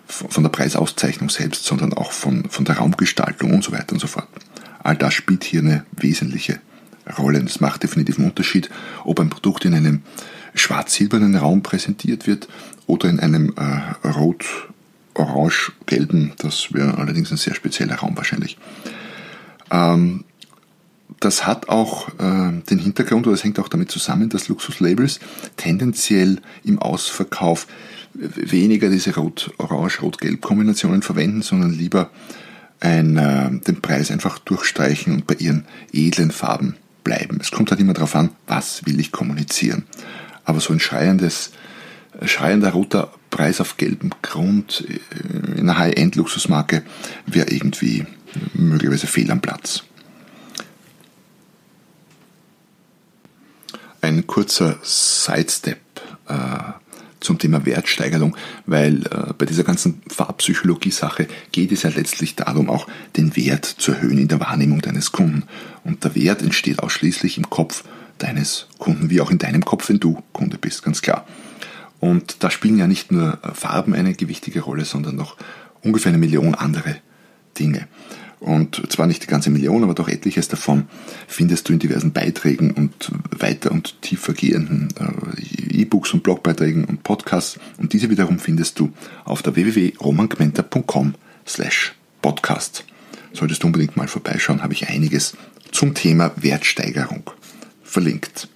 von 0.07 0.43
der 0.43 0.51
Preisauszeichnung 0.51 1.31
selbst, 1.31 1.65
sondern 1.65 1.95
auch 1.95 2.11
von, 2.11 2.51
von 2.51 2.65
der 2.65 2.79
Raumgestaltung 2.79 3.55
und 3.55 3.63
so 3.63 3.71
weiter 3.73 3.93
und 3.93 4.01
so 4.01 4.09
fort. 4.09 4.27
All 4.83 4.97
das 4.97 5.15
spielt 5.15 5.45
hier 5.45 5.61
eine 5.61 5.87
wesentliche 5.93 6.59
Rolle. 7.19 7.39
Es 7.45 7.61
macht 7.61 7.85
definitiv 7.85 8.19
einen 8.19 8.31
Unterschied, 8.31 8.69
ob 9.05 9.21
ein 9.21 9.31
Produkt 9.31 9.65
in 9.65 9.75
einem 9.75 10.03
schwarz-silbernen 10.55 11.37
Raum 11.37 11.63
präsentiert 11.63 12.27
wird 12.27 12.49
oder 12.87 13.09
in 13.09 13.21
einem 13.21 13.55
äh, 13.57 14.09
rot-orange-gelben. 14.09 16.33
Das 16.39 16.73
wäre 16.73 16.99
allerdings 16.99 17.31
ein 17.31 17.37
sehr 17.37 17.55
spezieller 17.55 17.95
Raum 17.97 18.17
wahrscheinlich. 18.17 18.59
Ähm, 19.71 20.25
das 21.21 21.47
hat 21.47 21.69
auch 21.69 22.09
äh, 22.19 22.63
den 22.69 22.79
Hintergrund, 22.79 23.27
oder 23.27 23.35
es 23.35 23.45
hängt 23.45 23.59
auch 23.59 23.69
damit 23.69 23.91
zusammen, 23.91 24.29
dass 24.29 24.49
Luxuslabels 24.49 25.21
tendenziell 25.57 26.41
im 26.65 26.79
Ausverkauf 26.79 27.67
weniger 28.15 28.89
diese 28.91 29.15
Rot-Orange-Rot-Gelb-Kombinationen 29.15 31.03
verwenden, 31.03 31.43
sondern 31.43 31.73
lieber 31.73 32.11
ein, 32.81 33.17
äh, 33.17 33.51
den 33.61 33.81
Preis 33.81 34.11
einfach 34.11 34.39
durchstreichen 34.39 35.13
und 35.13 35.27
bei 35.27 35.35
ihren 35.35 35.65
edlen 35.93 36.31
Farben 36.31 36.77
bleiben. 37.05 37.39
Es 37.41 37.51
kommt 37.51 37.71
halt 37.71 37.81
immer 37.81 37.95
darauf 37.95 38.15
an, 38.15 38.31
was 38.47 38.85
will 38.87 39.01
ich 39.01 39.13
kommunizieren. 39.13 39.85
Aber 40.45 40.61
so 40.61 40.73
ein 40.73 40.81
schreiendes, 40.81 41.53
schreiender 42.25 42.71
roter 42.71 43.13
Preis 43.31 43.61
auf 43.61 43.77
gelbem 43.77 44.11
Grund 44.23 44.87
in 45.57 45.61
einer 45.61 45.79
High-End-Luxusmarke 45.79 46.83
wäre 47.27 47.51
irgendwie 47.51 48.07
möglicherweise 48.55 49.07
fehl 49.07 49.31
am 49.31 49.41
Platz. 49.41 49.85
Ein 54.07 54.29
kurzer 54.29 54.79
Sidestep 54.85 55.81
äh, 56.29 56.35
zum 57.19 57.41
Thema 57.41 57.67
Wertsteigerung, 57.67 58.37
weil 58.65 59.05
äh, 59.07 59.33
bei 59.37 59.47
dieser 59.47 59.65
ganzen 59.65 60.01
Farbpsychologie-Sache 60.07 61.27
geht 61.51 61.73
es 61.73 61.83
ja 61.83 61.91
letztlich 61.91 62.37
darum, 62.37 62.71
auch 62.71 62.87
den 63.17 63.35
Wert 63.35 63.65
zu 63.65 63.91
erhöhen 63.91 64.19
in 64.19 64.29
der 64.29 64.39
Wahrnehmung 64.39 64.81
deines 64.81 65.11
Kunden. 65.11 65.43
Und 65.83 66.05
der 66.05 66.15
Wert 66.15 66.41
entsteht 66.41 66.79
ausschließlich 66.79 67.37
im 67.37 67.51
Kopf 67.51 67.83
deines 68.19 68.69
Kunden, 68.79 69.11
wie 69.11 69.21
auch 69.21 69.33
in 69.33 69.39
deinem 69.39 69.65
Kopf, 69.65 69.89
wenn 69.89 69.99
du 69.99 70.23
Kunde 70.33 70.57
bist, 70.57 70.85
ganz 70.85 71.03
klar. 71.03 71.27
Und 71.99 72.45
da 72.45 72.51
spielen 72.53 72.79
ja 72.79 72.87
nicht 72.87 73.11
nur 73.11 73.41
Farben 73.55 73.93
eine 73.93 74.15
gewichtige 74.15 74.61
Rolle, 74.61 74.85
sondern 74.85 75.17
noch 75.17 75.37
ungefähr 75.83 76.11
eine 76.11 76.19
Million 76.19 76.55
andere 76.55 76.99
Dinge. 77.59 77.89
Und 78.39 78.93
zwar 78.93 79.07
nicht 79.07 79.23
die 79.23 79.29
ganze 79.29 79.51
Million, 79.51 79.83
aber 79.83 79.95
doch 79.95 80.09
etliches 80.09 80.49
davon 80.49 80.89
findest 81.27 81.69
du 81.69 81.73
in 81.73 81.79
diversen 81.79 82.13
Beiträgen 82.13 82.71
und 82.71 83.11
weiter 83.31 83.73
und 83.73 84.01
tiefer 84.03 84.35
gehenden 84.35 84.89
äh, 84.99 85.81
E-Books 85.81 86.13
und 86.13 86.23
Blogbeiträgen 86.23 86.85
und 86.85 87.03
Podcasts. 87.03 87.59
Und 87.79 87.93
diese 87.93 88.11
wiederum 88.11 88.39
findest 88.39 88.79
du 88.79 88.93
auf 89.25 89.43
der 89.43 89.57
www.romangmenta.com 89.57 91.15
slash 91.47 91.95
podcast. 92.21 92.85
Solltest 93.33 93.63
du 93.63 93.69
unbedingt 93.69 93.97
mal 93.97 94.09
vorbeischauen, 94.09 94.63
habe 94.63 94.75
ich 94.75 94.89
einiges 94.89 95.37
zum 95.73 95.95
Thema 95.95 96.33
Wertsteigerung 96.37 97.31
verlinkt. 97.83 98.49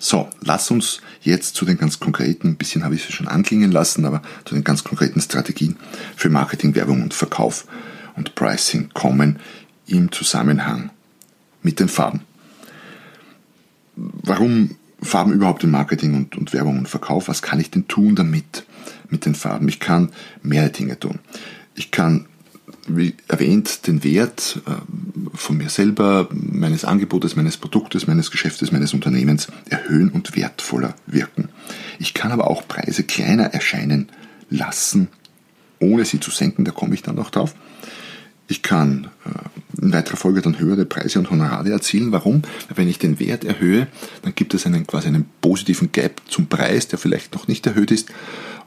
So, 0.00 0.28
lass 0.40 0.70
uns 0.70 1.00
jetzt 1.22 1.56
zu 1.56 1.64
den 1.64 1.76
ganz 1.76 1.98
konkreten, 1.98 2.48
ein 2.48 2.56
bisschen 2.56 2.84
habe 2.84 2.94
ich 2.94 3.08
es 3.08 3.14
schon 3.14 3.26
anklingen 3.26 3.72
lassen, 3.72 4.04
aber 4.04 4.22
zu 4.44 4.54
den 4.54 4.62
ganz 4.62 4.84
konkreten 4.84 5.20
Strategien 5.20 5.76
für 6.16 6.30
Marketing, 6.30 6.74
Werbung 6.74 7.02
und 7.02 7.14
Verkauf 7.14 7.66
und 8.18 8.34
Pricing 8.34 8.90
kommen 8.92 9.38
im 9.86 10.12
Zusammenhang 10.12 10.90
mit 11.62 11.80
den 11.80 11.88
Farben. 11.88 12.20
Warum 13.96 14.76
Farben 15.00 15.32
überhaupt 15.32 15.64
im 15.64 15.70
Marketing 15.70 16.14
und, 16.14 16.36
und 16.36 16.52
Werbung 16.52 16.78
und 16.78 16.88
Verkauf? 16.88 17.28
Was 17.28 17.42
kann 17.42 17.60
ich 17.60 17.70
denn 17.70 17.88
tun 17.88 18.14
damit, 18.14 18.64
mit 19.08 19.24
den 19.24 19.34
Farben? 19.34 19.68
Ich 19.68 19.80
kann 19.80 20.10
mehrere 20.42 20.70
Dinge 20.70 20.98
tun. 20.98 21.20
Ich 21.74 21.90
kann 21.90 22.26
wie 22.86 23.14
erwähnt, 23.28 23.86
den 23.86 24.02
Wert 24.02 24.60
äh, 24.66 25.36
von 25.36 25.56
mir 25.58 25.68
selber, 25.68 26.28
meines 26.30 26.84
Angebotes, 26.84 27.36
meines 27.36 27.56
Produktes, 27.56 28.06
meines 28.06 28.30
Geschäftes, 28.30 28.72
meines 28.72 28.94
Unternehmens 28.94 29.48
erhöhen 29.68 30.10
und 30.10 30.36
wertvoller 30.36 30.94
wirken. 31.06 31.48
Ich 31.98 32.14
kann 32.14 32.32
aber 32.32 32.48
auch 32.48 32.66
Preise 32.66 33.04
kleiner 33.04 33.44
erscheinen 33.44 34.08
lassen, 34.50 35.08
ohne 35.80 36.04
sie 36.04 36.20
zu 36.20 36.30
senken, 36.30 36.64
da 36.64 36.72
komme 36.72 36.94
ich 36.94 37.02
dann 37.02 37.16
noch 37.16 37.30
drauf. 37.30 37.54
Ich 38.50 38.62
kann 38.62 39.08
äh, 39.26 39.82
in 39.82 39.92
weiterer 39.92 40.16
Folge 40.16 40.40
dann 40.40 40.58
höhere 40.58 40.86
Preise 40.86 41.18
und 41.18 41.30
Honorare 41.30 41.70
erzielen. 41.70 42.12
Warum? 42.12 42.42
Wenn 42.74 42.88
ich 42.88 42.98
den 42.98 43.20
Wert 43.20 43.44
erhöhe, 43.44 43.86
dann 44.22 44.34
gibt 44.34 44.54
es 44.54 44.66
einen 44.66 44.86
quasi 44.86 45.08
einen 45.08 45.26
positiven 45.42 45.92
Gap 45.92 46.22
zum 46.26 46.46
Preis, 46.46 46.88
der 46.88 46.98
vielleicht 46.98 47.34
noch 47.34 47.46
nicht 47.46 47.66
erhöht 47.66 47.90
ist. 47.90 48.08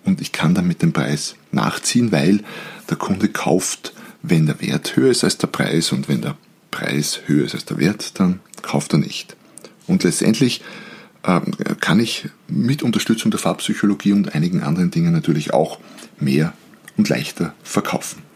Und 0.05 0.21
ich 0.21 0.31
kann 0.31 0.53
dann 0.53 0.67
mit 0.67 0.83
dem 0.83 0.93
Preis 0.93 1.35
nachziehen, 1.51 2.11
weil 2.11 2.41
der 2.89 2.97
Kunde 2.97 3.27
kauft, 3.27 3.93
wenn 4.21 4.45
der 4.45 4.61
Wert 4.61 4.95
höher 4.95 5.11
ist 5.11 5.23
als 5.23 5.37
der 5.37 5.47
Preis 5.47 5.91
und 5.91 6.07
wenn 6.07 6.21
der 6.21 6.37
Preis 6.69 7.21
höher 7.25 7.45
ist 7.45 7.55
als 7.55 7.65
der 7.65 7.79
Wert, 7.79 8.19
dann 8.19 8.39
kauft 8.61 8.93
er 8.93 8.99
nicht. 8.99 9.35
Und 9.87 10.03
letztendlich 10.03 10.61
äh, 11.23 11.41
kann 11.79 11.99
ich 11.99 12.29
mit 12.47 12.83
Unterstützung 12.83 13.31
der 13.31 13.39
Farbpsychologie 13.39 14.13
und 14.13 14.35
einigen 14.35 14.61
anderen 14.61 14.91
Dingen 14.91 15.11
natürlich 15.11 15.53
auch 15.53 15.79
mehr 16.19 16.53
und 16.97 17.09
leichter 17.09 17.55
verkaufen. 17.63 18.30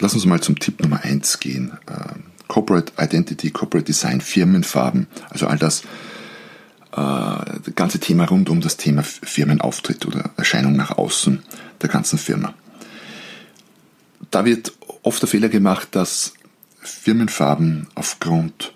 Lass 0.00 0.14
uns 0.14 0.24
mal 0.26 0.40
zum 0.40 0.58
Tipp 0.58 0.80
Nummer 0.80 1.02
1 1.02 1.40
gehen. 1.40 1.72
Äh, 1.86 2.14
Corporate 2.48 2.92
Identity, 2.98 3.50
Corporate 3.50 3.86
Design, 3.86 4.20
Firmenfarben, 4.20 5.06
also 5.30 5.46
all 5.46 5.58
das 5.58 5.82
äh, 6.92 7.70
ganze 7.74 7.98
Thema 7.98 8.26
rund 8.26 8.48
um 8.48 8.60
das 8.60 8.76
Thema 8.76 9.02
Firmenauftritt 9.02 10.06
oder 10.06 10.30
Erscheinung 10.36 10.74
nach 10.76 10.96
außen 10.98 11.42
der 11.82 11.88
ganzen 11.88 12.18
Firma. 12.18 12.54
Da 14.30 14.44
wird 14.44 14.72
oft 15.02 15.22
der 15.22 15.28
Fehler 15.28 15.48
gemacht, 15.48 15.88
dass 15.92 16.34
Firmenfarben 16.80 17.88
aufgrund 17.94 18.72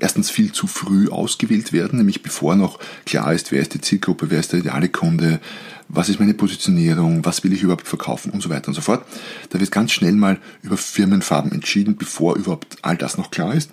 erstens 0.00 0.30
viel 0.30 0.52
zu 0.52 0.66
früh 0.66 1.08
ausgewählt 1.08 1.72
werden, 1.72 1.98
nämlich 1.98 2.22
bevor 2.22 2.56
noch 2.56 2.78
klar 3.06 3.32
ist, 3.32 3.52
wer 3.52 3.60
ist 3.60 3.74
die 3.74 3.80
Zielgruppe, 3.80 4.30
wer 4.30 4.40
ist 4.40 4.52
der 4.52 4.60
ideale 4.60 4.88
Kunde, 4.88 5.40
was 5.88 6.08
ist 6.08 6.20
meine 6.20 6.34
Positionierung, 6.34 7.24
was 7.24 7.44
will 7.44 7.52
ich 7.52 7.62
überhaupt 7.62 7.86
verkaufen 7.86 8.30
und 8.30 8.42
so 8.42 8.50
weiter 8.50 8.68
und 8.68 8.74
so 8.74 8.80
fort. 8.80 9.04
Da 9.50 9.60
wird 9.60 9.70
ganz 9.70 9.92
schnell 9.92 10.12
mal 10.12 10.38
über 10.62 10.76
Firmenfarben 10.76 11.52
entschieden, 11.52 11.96
bevor 11.96 12.36
überhaupt 12.36 12.78
all 12.82 12.96
das 12.96 13.18
noch 13.18 13.30
klar 13.30 13.54
ist. 13.54 13.70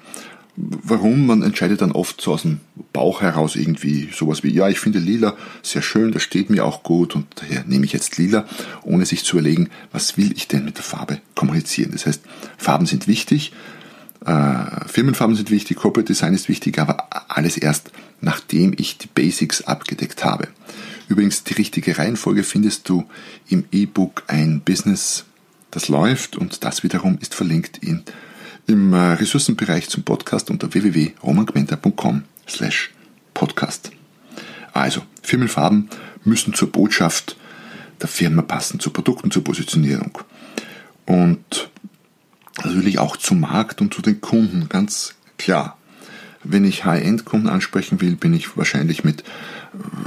Warum? 0.60 1.28
Man 1.28 1.44
entscheidet 1.44 1.82
dann 1.82 1.92
oft 1.92 2.20
so 2.20 2.34
aus 2.34 2.42
dem 2.42 2.60
Bauch 2.92 3.22
heraus 3.22 3.56
irgendwie 3.56 4.10
sowas 4.12 4.44
wie, 4.44 4.52
ja, 4.52 4.68
ich 4.68 4.80
finde 4.80 4.98
lila 4.98 5.38
sehr 5.62 5.84
schön, 5.84 6.12
das 6.12 6.24
steht 6.24 6.50
mir 6.50 6.66
auch 6.66 6.82
gut 6.82 7.16
und 7.16 7.28
daher 7.36 7.64
nehme 7.66 7.86
ich 7.86 7.94
jetzt 7.94 8.18
lila, 8.18 8.48
ohne 8.82 9.06
sich 9.06 9.24
zu 9.24 9.38
überlegen, 9.38 9.70
was 9.92 10.18
will 10.18 10.32
ich 10.36 10.48
denn 10.48 10.66
mit 10.66 10.78
der 10.78 10.84
Farbe 10.84 11.22
kommunizieren. 11.36 11.92
Das 11.92 12.08
heißt, 12.08 12.24
Farben 12.58 12.88
sind 12.88 13.08
wichtig, 13.08 13.54
äh, 14.28 14.88
Firmenfarben 14.88 15.36
sind 15.36 15.52
wichtig, 15.52 15.78
Corporate 15.78 16.08
Design 16.08 16.34
ist 16.34 16.50
wichtig, 16.50 16.80
aber 16.80 17.08
alles 17.30 17.58
erst, 17.58 17.92
nachdem 18.20 18.74
ich 18.78 18.98
die 18.98 19.08
Basics 19.08 19.62
abgedeckt 19.62 20.26
habe. 20.26 20.50
Übrigens, 21.08 21.46
die 21.46 21.54
richtige 21.54 21.98
Reihenfolge 21.98 22.44
findest 22.44 22.90
du 22.90 23.06
im 23.48 23.64
E-Book 23.72 24.24
Ein 24.28 24.60
Business, 24.60 25.24
das 25.72 25.88
läuft 25.88 26.36
und 26.36 26.66
das 26.66 26.84
wiederum 26.84 27.18
ist 27.22 27.34
verlinkt 27.34 27.78
in, 27.78 28.04
im 28.68 28.92
äh, 28.92 29.14
Ressourcenbereich 29.14 29.88
zum 29.88 30.04
Podcast 30.04 30.50
unter 30.50 30.74
www.romangmenta.com 30.74 32.24
slash 32.50 32.92
podcast. 33.34 33.92
Also, 34.74 35.04
Firmenfarben 35.24 35.90
müssen 36.26 36.54
zur 36.54 36.70
Botschaft 36.70 37.38
der 38.02 38.10
Firma 38.10 38.42
passen, 38.42 38.82
zu 38.82 38.90
Produkten, 38.90 39.32
zur 39.32 39.44
Positionierung. 39.44 40.20
Und 41.06 41.70
natürlich 42.64 43.00
auch 43.00 43.18
zum 43.18 43.42
Markt 43.42 43.82
und 43.82 43.94
zu 43.94 44.02
den 44.02 44.22
Kunden, 44.22 44.70
ganz 44.70 45.16
klar. 45.38 45.78
Wenn 46.44 46.66
ich 46.66 46.86
High-End-Kunden 46.86 47.50
ansprechen 47.50 48.00
will, 48.02 48.16
bin 48.16 48.34
ich 48.34 48.58
wahrscheinlich 48.58 49.04
mit 49.04 49.24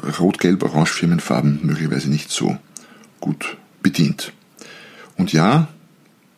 äh, 0.05 0.11
Rot, 0.19 0.39
Gelb, 0.39 0.63
Orange 0.63 0.93
Firmenfarben 0.93 1.61
möglicherweise 1.63 2.09
nicht 2.09 2.31
so 2.31 2.57
gut 3.21 3.57
bedient. 3.83 4.33
Und 5.17 5.33
ja, 5.33 5.69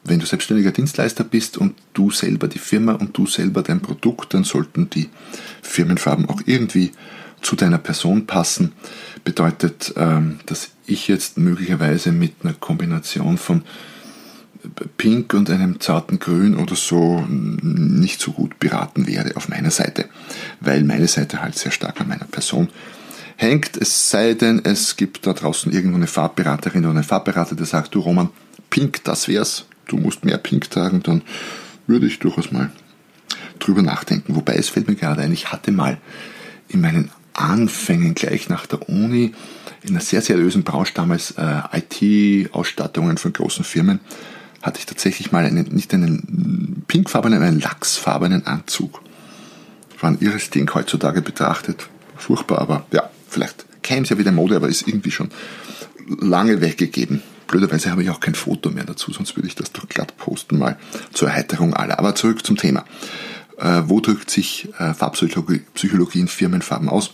wenn 0.05 0.19
du 0.19 0.27
selbstständiger 0.27 0.73
Dienstleister 0.73 1.23
bist 1.25 1.57
und 1.57 1.75
du 1.93 2.11
selber 2.11 2.49
die 2.49 2.59
Firma 2.59 2.93
und 2.95 3.17
du 3.17 3.27
selber 3.27 3.63
dein 3.63 3.81
Produkt, 3.81 4.35
dann 4.35 4.45
sollten 4.45 4.91
die 4.91 5.09
Firmenfarben 5.63 6.29
auch 6.29 6.41
irgendwie 6.47 6.91
zu 7.41 7.55
deiner 7.55 7.79
Person 7.79 8.27
passen. 8.27 8.73
Bedeutet, 9.25 9.93
ähm, 9.97 10.41
dass 10.47 10.71
ich 10.87 11.07
jetzt 11.09 11.39
möglicherweise 11.39 12.11
mit 12.11 12.35
einer 12.43 12.55
Kombination 12.55 13.39
von 13.39 13.63
Pink 14.97 15.35
und 15.35 15.51
einem 15.51 15.81
zarten 15.81 16.19
Grün 16.19 16.57
oder 16.57 16.77
so 16.77 17.25
nicht 17.29 18.21
so 18.21 18.33
gut 18.33 18.59
beraten 18.59 19.07
wäre 19.07 19.37
auf 19.37 19.49
meiner 19.49 19.71
Seite, 19.71 20.07
weil 20.61 20.85
meine 20.85 21.09
Seite 21.09 21.43
halt 21.43 21.57
sehr 21.57 21.73
stark 21.73 22.01
an 22.01 22.09
meiner 22.09 22.27
Person 22.27 22.69
hängt. 23.37 23.77
Es 23.77 24.11
sei 24.11 24.35
denn, 24.35 24.61
es 24.65 24.97
gibt 24.97 25.27
da 25.27 25.33
draußen 25.33 25.73
irgendwo 25.73 25.97
eine 25.97 26.07
Farbberaterin 26.07 26.85
oder 26.85 26.95
einen 26.95 27.05
Farbberater, 27.05 27.57
der 27.57 27.67
sagt, 27.67 27.95
du 27.95 28.01
Roman, 28.01 28.31
Pink, 28.71 29.05
das 29.05 29.29
wär's, 29.29 29.67
du 29.87 29.97
musst 29.97 30.25
mehr 30.25 30.39
Pink 30.39 30.71
tragen, 30.71 31.03
dann 31.03 31.23
würde 31.87 32.07
ich 32.07 32.21
durchaus 32.21 32.53
mal 32.53 32.71
drüber 33.59 33.83
nachdenken. 33.83 34.37
Wobei 34.37 34.55
es 34.55 34.69
fällt 34.69 34.89
mir 34.89 34.95
gerade 34.95 35.23
ein, 35.23 35.33
ich 35.33 35.53
hatte 35.53 35.73
mal 35.73 35.99
in 36.69 36.81
meinen 36.81 37.11
Anfängen 37.35 38.15
gleich 38.15 38.49
nach 38.49 38.67
der 38.67 38.89
Uni 38.89 39.35
in 39.83 39.91
einer 39.91 40.01
sehr 40.01 40.23
seriösen 40.23 40.63
Branche 40.63 40.93
damals 40.95 41.33
äh, 41.33 41.63
IT-Ausstattungen 41.73 43.19
von 43.19 43.33
großen 43.33 43.65
Firmen 43.65 44.01
hatte 44.63 44.79
ich 44.79 44.87
tatsächlich 44.87 45.33
mal 45.33 45.45
einen, 45.45 45.67
nicht 45.75 45.93
einen 45.93 46.85
pinkfarbenen, 46.87 47.43
einen 47.43 47.61
lachsfarbenen 47.61 48.47
Anzug. 48.47 49.03
War 50.01 50.11
ein 50.11 50.19
irres 50.21 50.51
Ding 50.51 50.73
heutzutage 50.73 51.21
betrachtet. 51.21 51.89
Furchtbar, 52.17 52.61
aber 52.61 52.87
ja, 52.93 53.11
vielleicht 53.29 53.67
käme 53.83 54.03
es 54.03 54.11
ja 54.11 54.19
wieder 54.19 54.33
Mode, 54.33 54.57
aber 54.57 54.69
ist 54.69 54.87
irgendwie 54.87 55.11
schon 55.11 55.31
lange 56.21 56.61
weggegeben. 56.61 57.23
Blöderweise 57.49 57.91
habe 57.91 58.03
ich 58.03 58.11
auch 58.11 58.21
kein 58.21 58.35
Foto 58.35 58.71
mehr 58.71 58.85
dazu, 58.85 59.13
sonst 59.13 59.37
würde 59.37 59.49
ich 59.49 59.55
das 59.55 59.73
doch 59.73 59.89
glatt 59.89 60.17
posten 60.17 60.59
mal 60.59 60.79
zur 61.13 61.29
Erheiterung 61.29 61.75
aller. 61.75 61.99
Aber 61.99 62.15
zurück 62.15 62.47
zum 62.47 62.57
Thema. 62.57 62.85
Äh, 63.59 63.83
wo 63.87 64.01
drückt 64.01 64.31
sich 64.31 64.69
äh, 64.79 64.95
Farbpsychologie 64.95 66.21
in 66.21 66.29
Firmenfarben 66.29 66.89
aus? 66.89 67.13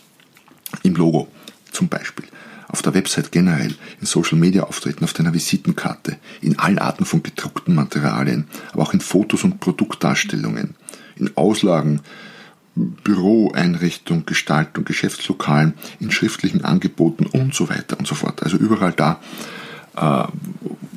Im 0.82 0.94
Logo 0.94 1.28
zum 1.72 1.88
Beispiel 1.88 2.26
auf 2.68 2.82
der 2.82 2.94
Website 2.94 3.32
generell, 3.32 3.74
in 4.00 4.06
Social 4.06 4.38
Media 4.38 4.64
auftreten, 4.64 5.04
auf 5.04 5.14
deiner 5.14 5.34
Visitenkarte, 5.34 6.18
in 6.40 6.58
allen 6.58 6.78
Arten 6.78 7.04
von 7.04 7.22
gedruckten 7.22 7.74
Materialien, 7.74 8.46
aber 8.72 8.82
auch 8.82 8.92
in 8.92 9.00
Fotos 9.00 9.44
und 9.44 9.60
Produktdarstellungen, 9.60 10.74
in 11.16 11.36
Auslagen, 11.36 12.00
Büroeinrichtung, 12.74 14.24
Gestaltung, 14.26 14.84
Geschäftslokalen, 14.84 15.74
in 15.98 16.10
schriftlichen 16.10 16.64
Angeboten 16.64 17.26
und 17.26 17.54
so 17.54 17.68
weiter 17.68 17.98
und 17.98 18.06
so 18.06 18.14
fort. 18.14 18.42
Also 18.42 18.56
überall 18.56 18.92
da, 18.92 19.20
äh, 19.96 20.24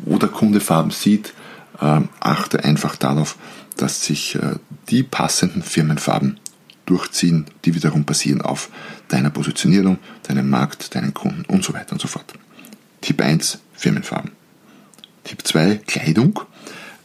wo 0.06 0.18
der 0.18 0.30
Kunde 0.30 0.60
Farben 0.60 0.92
sieht, 0.92 1.34
äh, 1.80 2.02
achte 2.20 2.64
einfach 2.64 2.96
darauf, 2.96 3.38
dass 3.78 4.04
sich 4.06 4.36
äh, 4.36 4.56
die 4.90 5.04
passenden 5.04 5.64
Firmenfarben 5.64 6.40
durchziehen, 6.92 7.46
die 7.64 7.74
wiederum 7.74 8.04
basieren 8.04 8.42
auf 8.42 8.70
deiner 9.08 9.30
Positionierung, 9.30 9.98
deinem 10.28 10.50
Markt, 10.50 10.94
deinen 10.94 11.14
Kunden 11.14 11.46
und 11.46 11.64
so 11.64 11.74
weiter 11.74 11.94
und 11.94 12.02
so 12.02 12.08
fort. 12.08 12.34
Tipp 13.00 13.22
1, 13.22 13.60
Firmenfarben. 13.74 14.32
Tipp 15.24 15.40
2, 15.44 15.82
Kleidung 15.88 16.42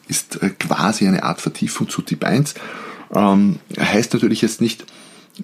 ist 0.09 0.43
äh, 0.43 0.51
quasi 0.51 1.07
eine 1.07 1.23
Art 1.23 1.41
Vertiefung 1.41 1.89
zu 1.89 2.03
Tipp 2.03 2.25
1. 2.25 2.55
Ähm, 3.15 3.61
heißt 3.79 4.13
natürlich 4.15 4.43
jetzt 4.43 4.61
nicht, 4.61 4.85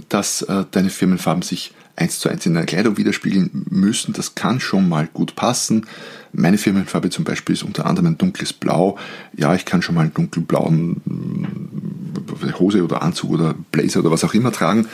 dass 0.09 0.43
äh, 0.43 0.65
deine 0.71 0.91
Firmenfarben 0.91 1.43
sich 1.43 1.73
eins 1.95 2.19
zu 2.19 2.29
eins 2.29 2.47
in 2.47 2.55
der 2.55 2.65
Kleidung 2.65 2.97
widerspiegeln 2.97 3.67
müssen. 3.71 4.13
Das 4.13 4.35
kann 4.35 4.59
schon 4.59 4.89
mal 4.89 5.07
gut 5.07 5.37
passen. 5.37 5.87
Meine 6.33 6.59
Firmenfarbe 6.59 7.11
zum 7.11 7.25
Beispiel 7.25 7.53
ist 7.55 7.63
unter 7.63 7.87
anderem 7.87 8.13
ein 8.13 8.19
dunkles 8.19 8.53
Blau. 8.53 8.99
Ja, 9.37 9.55
ich 9.55 9.65
kann 9.67 9.83
schon 9.83 9.95
mal 9.95 10.03
einen 10.03 10.15
dunkelblauen 10.15 11.01
Hose 12.59 12.83
oder 12.83 13.03
Anzug 13.03 13.31
oder 13.31 13.55
Blazer 13.71 14.01
oder 14.01 14.11
was 14.11 14.25
auch 14.25 14.35
immer 14.35 14.53
tragen. 14.53 14.89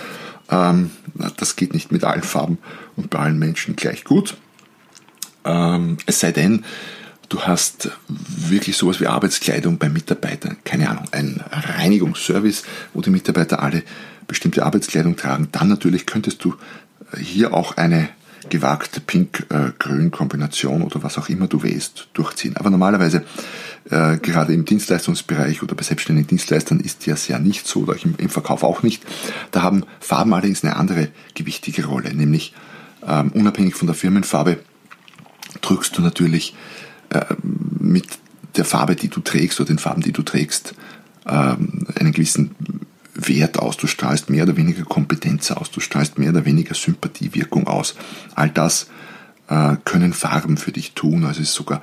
Ähm, 0.50 0.90
das 1.36 1.56
geht 1.56 1.74
nicht 1.74 1.92
mit 1.92 2.04
allen 2.04 2.22
Farben 2.22 2.58
und 2.96 3.10
bei 3.10 3.18
allen 3.18 3.38
Menschen 3.38 3.76
gleich 3.76 4.04
gut. 4.04 4.36
Ähm, 5.44 5.98
es 6.06 6.20
sei 6.20 6.32
denn, 6.32 6.64
du 7.28 7.40
hast 7.42 7.90
wirklich 8.06 8.76
sowas 8.76 9.00
wie 9.00 9.06
Arbeitskleidung 9.06 9.78
bei 9.78 9.88
Mitarbeitern, 9.88 10.56
keine 10.64 10.88
Ahnung, 10.88 11.04
ein 11.12 11.42
Reinigungsservice, 11.50 12.64
wo 12.94 13.00
die 13.02 13.10
Mitarbeiter 13.10 13.62
alle 13.62 13.82
bestimmte 14.26 14.64
Arbeitskleidung 14.64 15.16
tragen, 15.16 15.48
dann 15.52 15.68
natürlich 15.68 16.06
könntest 16.06 16.44
du 16.44 16.54
hier 17.16 17.54
auch 17.54 17.76
eine 17.76 18.08
gewagte 18.48 19.00
Pink-Grün-Kombination 19.00 20.82
oder 20.82 21.02
was 21.02 21.18
auch 21.18 21.28
immer 21.28 21.46
du 21.46 21.62
wählst, 21.62 22.08
durchziehen. 22.14 22.56
Aber 22.56 22.70
normalerweise, 22.70 23.24
äh, 23.90 24.16
gerade 24.18 24.52
im 24.52 24.64
Dienstleistungsbereich 24.64 25.62
oder 25.62 25.74
bei 25.74 25.82
selbstständigen 25.82 26.28
Dienstleistern 26.28 26.80
ist 26.80 27.06
das 27.06 27.28
ja 27.28 27.38
nicht 27.38 27.66
so, 27.66 27.80
oder 27.80 27.94
im, 28.02 28.14
im 28.18 28.28
Verkauf 28.28 28.62
auch 28.62 28.82
nicht. 28.82 29.04
Da 29.50 29.62
haben 29.62 29.84
Farben 30.00 30.32
allerdings 30.32 30.64
eine 30.64 30.76
andere 30.76 31.08
gewichtige 31.34 31.86
Rolle, 31.86 32.12
nämlich 32.14 32.54
ähm, 33.06 33.30
unabhängig 33.32 33.74
von 33.74 33.86
der 33.86 33.94
Firmenfarbe 33.94 34.58
drückst 35.60 35.96
du 35.96 36.02
natürlich 36.02 36.54
äh, 37.10 37.24
mit 37.78 38.06
der 38.56 38.64
Farbe, 38.64 38.96
die 38.96 39.08
du 39.08 39.20
trägst 39.20 39.60
oder 39.60 39.68
den 39.68 39.78
Farben, 39.78 40.02
die 40.02 40.12
du 40.12 40.22
trägst, 40.22 40.74
ähm, 41.26 41.86
einen 41.98 42.12
gewissen 42.12 42.54
Wert 43.18 43.58
aus. 43.58 43.76
Du 43.76 43.86
strahlst 43.86 44.30
mehr 44.30 44.44
oder 44.44 44.56
weniger 44.56 44.84
Kompetenz 44.84 45.50
aus, 45.50 45.70
du 45.70 45.80
strahlst 45.80 46.18
mehr 46.18 46.30
oder 46.30 46.44
weniger 46.44 46.74
Sympathiewirkung 46.74 47.66
aus. 47.66 47.96
All 48.34 48.50
das 48.50 48.88
äh, 49.48 49.76
können 49.84 50.12
Farben 50.12 50.56
für 50.56 50.72
dich 50.72 50.92
tun. 50.92 51.24
Also 51.24 51.42
es 51.42 51.48
ist 51.48 51.54
sogar 51.54 51.82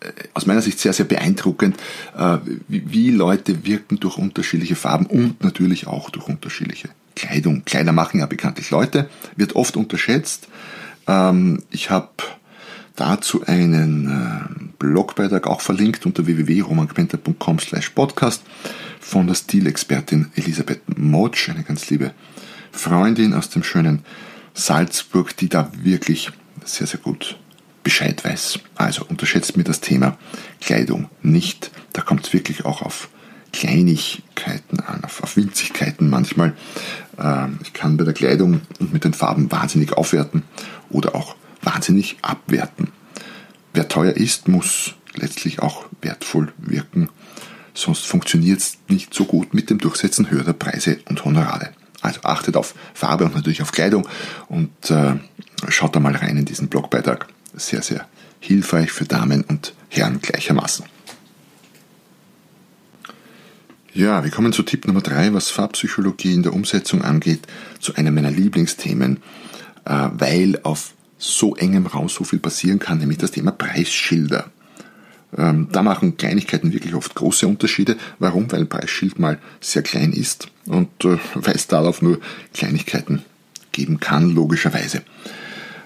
äh, 0.00 0.06
aus 0.34 0.46
meiner 0.46 0.62
Sicht 0.62 0.78
sehr, 0.78 0.92
sehr 0.92 1.06
beeindruckend, 1.06 1.76
äh, 2.16 2.38
wie 2.68 3.10
Leute 3.10 3.64
wirken 3.66 4.00
durch 4.00 4.16
unterschiedliche 4.16 4.76
Farben 4.76 5.06
und 5.06 5.44
natürlich 5.44 5.86
auch 5.86 6.10
durch 6.10 6.28
unterschiedliche 6.28 6.88
Kleidung. 7.14 7.64
Kleider 7.64 7.92
machen 7.92 8.20
ja 8.20 8.26
bekanntlich 8.26 8.70
Leute, 8.70 9.10
wird 9.36 9.54
oft 9.54 9.76
unterschätzt. 9.76 10.48
Ähm, 11.06 11.62
ich 11.70 11.90
habe 11.90 12.08
dazu 12.96 13.44
einen 13.46 14.08
äh, 14.08 14.70
Blogbeitrag 14.78 15.46
auch 15.46 15.60
verlinkt 15.60 16.06
unter 16.06 16.26
www.romangpenter.com 16.26 17.58
slash 17.58 17.90
podcast 17.90 18.42
von 19.02 19.26
der 19.26 19.34
Stilexpertin 19.34 20.30
Elisabeth 20.36 20.80
Motsch, 20.96 21.50
eine 21.50 21.64
ganz 21.64 21.90
liebe 21.90 22.14
Freundin 22.70 23.34
aus 23.34 23.50
dem 23.50 23.62
schönen 23.62 24.04
Salzburg, 24.54 25.36
die 25.36 25.48
da 25.48 25.70
wirklich 25.76 26.30
sehr, 26.64 26.86
sehr 26.86 27.00
gut 27.00 27.36
Bescheid 27.82 28.24
weiß. 28.24 28.60
Also 28.76 29.04
unterschätzt 29.04 29.56
mir 29.56 29.64
das 29.64 29.80
Thema 29.80 30.16
Kleidung 30.60 31.10
nicht. 31.20 31.72
Da 31.92 32.00
kommt 32.00 32.26
es 32.26 32.32
wirklich 32.32 32.64
auch 32.64 32.80
auf 32.80 33.10
Kleinigkeiten 33.52 34.80
an, 34.80 35.04
auf, 35.04 35.22
auf 35.22 35.36
Winzigkeiten 35.36 36.08
manchmal. 36.08 36.54
Ähm, 37.18 37.58
ich 37.62 37.72
kann 37.72 37.96
bei 37.96 38.04
der 38.04 38.14
Kleidung 38.14 38.62
und 38.78 38.92
mit 38.92 39.04
den 39.04 39.14
Farben 39.14 39.50
wahnsinnig 39.50 39.92
aufwerten 39.92 40.44
oder 40.88 41.14
auch 41.14 41.34
wahnsinnig 41.60 42.16
abwerten. 42.22 42.88
Wer 43.74 43.88
teuer 43.88 44.12
ist, 44.12 44.48
muss 44.48 44.94
letztlich 45.14 45.60
auch 45.60 45.86
wertvoll 46.00 46.52
wirken, 46.56 47.10
sonst 47.74 48.06
funktioniert 48.06 48.60
es 48.60 48.78
nicht 48.88 49.14
so 49.14 49.24
gut 49.24 49.54
mit 49.54 49.70
dem 49.70 49.78
Durchsetzen 49.78 50.30
höherer 50.30 50.52
Preise 50.52 50.98
und 51.08 51.24
Honorare. 51.24 51.70
Also 52.00 52.20
achtet 52.22 52.56
auf 52.56 52.74
Farbe 52.94 53.24
und 53.24 53.34
natürlich 53.34 53.62
auf 53.62 53.72
Kleidung 53.72 54.08
und 54.48 54.90
äh, 54.90 55.14
schaut 55.68 55.94
da 55.94 56.00
mal 56.00 56.16
rein 56.16 56.36
in 56.36 56.44
diesen 56.44 56.68
Blogbeitrag. 56.68 57.28
Sehr, 57.54 57.82
sehr 57.82 58.06
hilfreich 58.40 58.90
für 58.90 59.04
Damen 59.04 59.42
und 59.44 59.74
Herren 59.88 60.20
gleichermaßen. 60.20 60.84
Ja, 63.94 64.24
wir 64.24 64.30
kommen 64.30 64.52
zu 64.52 64.62
Tipp 64.62 64.86
Nummer 64.86 65.02
drei, 65.02 65.34
was 65.34 65.50
Farbpsychologie 65.50 66.34
in 66.34 66.42
der 66.42 66.54
Umsetzung 66.54 67.02
angeht, 67.02 67.40
zu 67.78 67.94
einem 67.94 68.14
meiner 68.14 68.30
Lieblingsthemen, 68.30 69.18
äh, 69.84 70.08
weil 70.12 70.58
auf 70.62 70.94
so 71.18 71.54
engem 71.56 71.86
Raum 71.86 72.08
so 72.08 72.24
viel 72.24 72.38
passieren 72.40 72.78
kann, 72.78 72.98
nämlich 72.98 73.18
das 73.18 73.30
Thema 73.30 73.52
Preisschilder. 73.52 74.50
Ähm, 75.36 75.68
da 75.72 75.82
machen 75.82 76.16
Kleinigkeiten 76.16 76.72
wirklich 76.72 76.94
oft 76.94 77.14
große 77.14 77.46
Unterschiede. 77.46 77.96
Warum? 78.18 78.50
Weil 78.52 78.60
ein 78.60 78.68
Preisschild 78.68 79.18
mal 79.18 79.38
sehr 79.60 79.82
klein 79.82 80.12
ist 80.12 80.48
und 80.66 81.04
äh, 81.04 81.18
weil 81.34 81.54
es 81.54 81.66
darauf 81.66 82.02
nur 82.02 82.20
Kleinigkeiten 82.52 83.22
geben 83.72 83.98
kann, 83.98 84.30
logischerweise. 84.30 84.98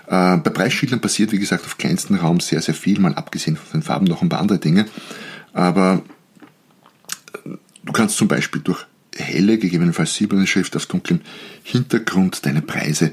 Äh, 0.06 0.36
bei 0.38 0.50
Preisschildern 0.50 1.00
passiert, 1.00 1.32
wie 1.32 1.38
gesagt, 1.38 1.64
auf 1.64 1.78
kleinstem 1.78 2.16
Raum 2.16 2.40
sehr, 2.40 2.60
sehr 2.60 2.74
viel, 2.74 2.98
mal 2.98 3.14
abgesehen 3.14 3.56
von 3.56 3.80
den 3.80 3.84
Farben 3.84 4.06
noch 4.06 4.22
ein 4.22 4.28
paar 4.28 4.40
andere 4.40 4.58
Dinge. 4.58 4.86
Aber 5.52 6.02
äh, 7.44 7.50
du 7.84 7.92
kannst 7.92 8.16
zum 8.16 8.26
Beispiel 8.26 8.62
durch 8.62 8.84
helle, 9.14 9.58
gegebenenfalls 9.58 10.14
silberne 10.14 10.46
Schrift 10.46 10.76
auf 10.76 10.86
dunklem 10.86 11.20
Hintergrund 11.62 12.44
deine 12.44 12.62
Preise 12.62 13.12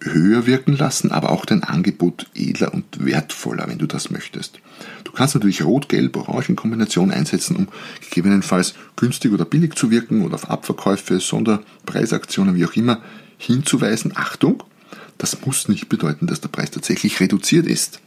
höher 0.00 0.46
wirken 0.46 0.76
lassen, 0.76 1.10
aber 1.10 1.30
auch 1.30 1.44
dein 1.44 1.64
Angebot 1.64 2.26
edler 2.34 2.72
und 2.72 2.84
wertvoller, 3.04 3.66
wenn 3.68 3.78
du 3.78 3.86
das 3.86 4.10
möchtest. 4.10 4.60
Du 5.04 5.12
kannst 5.12 5.34
natürlich 5.34 5.64
Rot, 5.64 5.88
Gelb, 5.88 6.16
Orange 6.16 6.50
in 6.50 6.56
Kombination 6.56 7.10
einsetzen, 7.10 7.56
um 7.56 7.68
gegebenenfalls 8.00 8.74
günstig 8.96 9.32
oder 9.32 9.44
billig 9.44 9.74
zu 9.74 9.90
wirken 9.90 10.24
oder 10.24 10.36
auf 10.36 10.50
Abverkäufe, 10.50 11.18
Sonderpreisaktionen, 11.18 12.54
wie 12.54 12.64
auch 12.64 12.74
immer, 12.74 13.02
hinzuweisen. 13.38 14.12
Achtung, 14.14 14.62
das 15.18 15.44
muss 15.44 15.68
nicht 15.68 15.88
bedeuten, 15.88 16.26
dass 16.26 16.40
der 16.40 16.48
Preis 16.48 16.70
tatsächlich 16.70 17.18
reduziert 17.20 17.66
ist. 17.66 18.00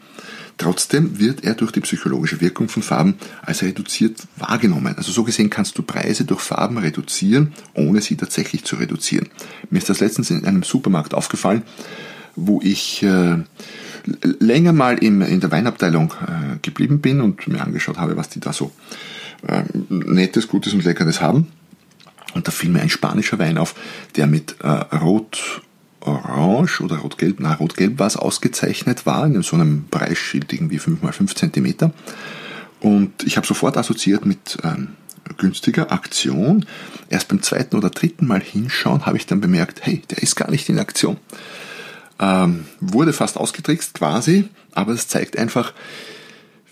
Trotzdem 0.61 1.17
wird 1.17 1.43
er 1.43 1.55
durch 1.55 1.71
die 1.71 1.79
psychologische 1.79 2.39
Wirkung 2.39 2.69
von 2.69 2.83
Farben 2.83 3.15
als 3.41 3.63
reduziert 3.63 4.27
wahrgenommen. 4.37 4.93
Also 4.95 5.11
so 5.11 5.23
gesehen 5.23 5.49
kannst 5.49 5.75
du 5.75 5.81
Preise 5.81 6.23
durch 6.23 6.41
Farben 6.41 6.77
reduzieren, 6.77 7.53
ohne 7.73 7.99
sie 7.99 8.15
tatsächlich 8.15 8.63
zu 8.63 8.75
reduzieren. 8.75 9.29
Mir 9.71 9.79
ist 9.79 9.89
das 9.89 10.01
letztens 10.01 10.29
in 10.29 10.45
einem 10.45 10.61
Supermarkt 10.61 11.15
aufgefallen, 11.15 11.63
wo 12.35 12.61
ich 12.61 13.01
äh, 13.01 13.37
länger 14.21 14.71
mal 14.71 14.99
im, 14.99 15.23
in 15.23 15.39
der 15.39 15.49
Weinabteilung 15.49 16.13
äh, 16.27 16.57
geblieben 16.61 17.01
bin 17.01 17.21
und 17.21 17.47
mir 17.47 17.63
angeschaut 17.63 17.97
habe, 17.97 18.15
was 18.15 18.29
die 18.29 18.39
da 18.39 18.53
so 18.53 18.71
äh, 19.47 19.63
Nettes, 19.89 20.47
Gutes 20.47 20.73
und 20.73 20.83
Leckeres 20.83 21.21
haben. 21.21 21.47
Und 22.35 22.47
da 22.47 22.51
fiel 22.51 22.69
mir 22.69 22.81
ein 22.81 22.89
spanischer 22.91 23.39
Wein 23.39 23.57
auf, 23.57 23.73
der 24.15 24.27
mit 24.27 24.57
äh, 24.61 24.67
Rot 24.67 25.63
orange 26.01 26.81
oder 26.81 26.97
rot-gelb, 26.97 27.39
na 27.39 27.53
rot-gelb 27.53 27.99
war 27.99 28.07
es 28.07 28.17
ausgezeichnet 28.17 29.05
war, 29.05 29.25
in 29.25 29.41
so 29.41 29.55
einem 29.55 29.85
Preisschild 29.89 30.51
irgendwie 30.51 30.79
5 30.79 31.01
mal 31.01 31.13
5 31.13 31.35
cm. 31.35 31.91
Und 32.79 33.23
ich 33.23 33.37
habe 33.37 33.47
sofort 33.47 33.77
assoziiert 33.77 34.25
mit 34.25 34.57
ähm, 34.63 34.89
günstiger 35.37 35.91
Aktion. 35.91 36.65
Erst 37.09 37.27
beim 37.27 37.41
zweiten 37.41 37.75
oder 37.75 37.89
dritten 37.89 38.27
Mal 38.27 38.41
hinschauen 38.41 39.05
habe 39.05 39.17
ich 39.17 39.25
dann 39.25 39.41
bemerkt, 39.41 39.85
hey, 39.85 40.01
der 40.09 40.19
ist 40.19 40.35
gar 40.35 40.49
nicht 40.49 40.67
in 40.69 40.79
Aktion. 40.79 41.17
Ähm, 42.19 42.65
wurde 42.79 43.13
fast 43.13 43.37
ausgetrickst 43.37 43.95
quasi, 43.95 44.49
aber 44.73 44.93
es 44.93 45.07
zeigt 45.07 45.37
einfach, 45.37 45.73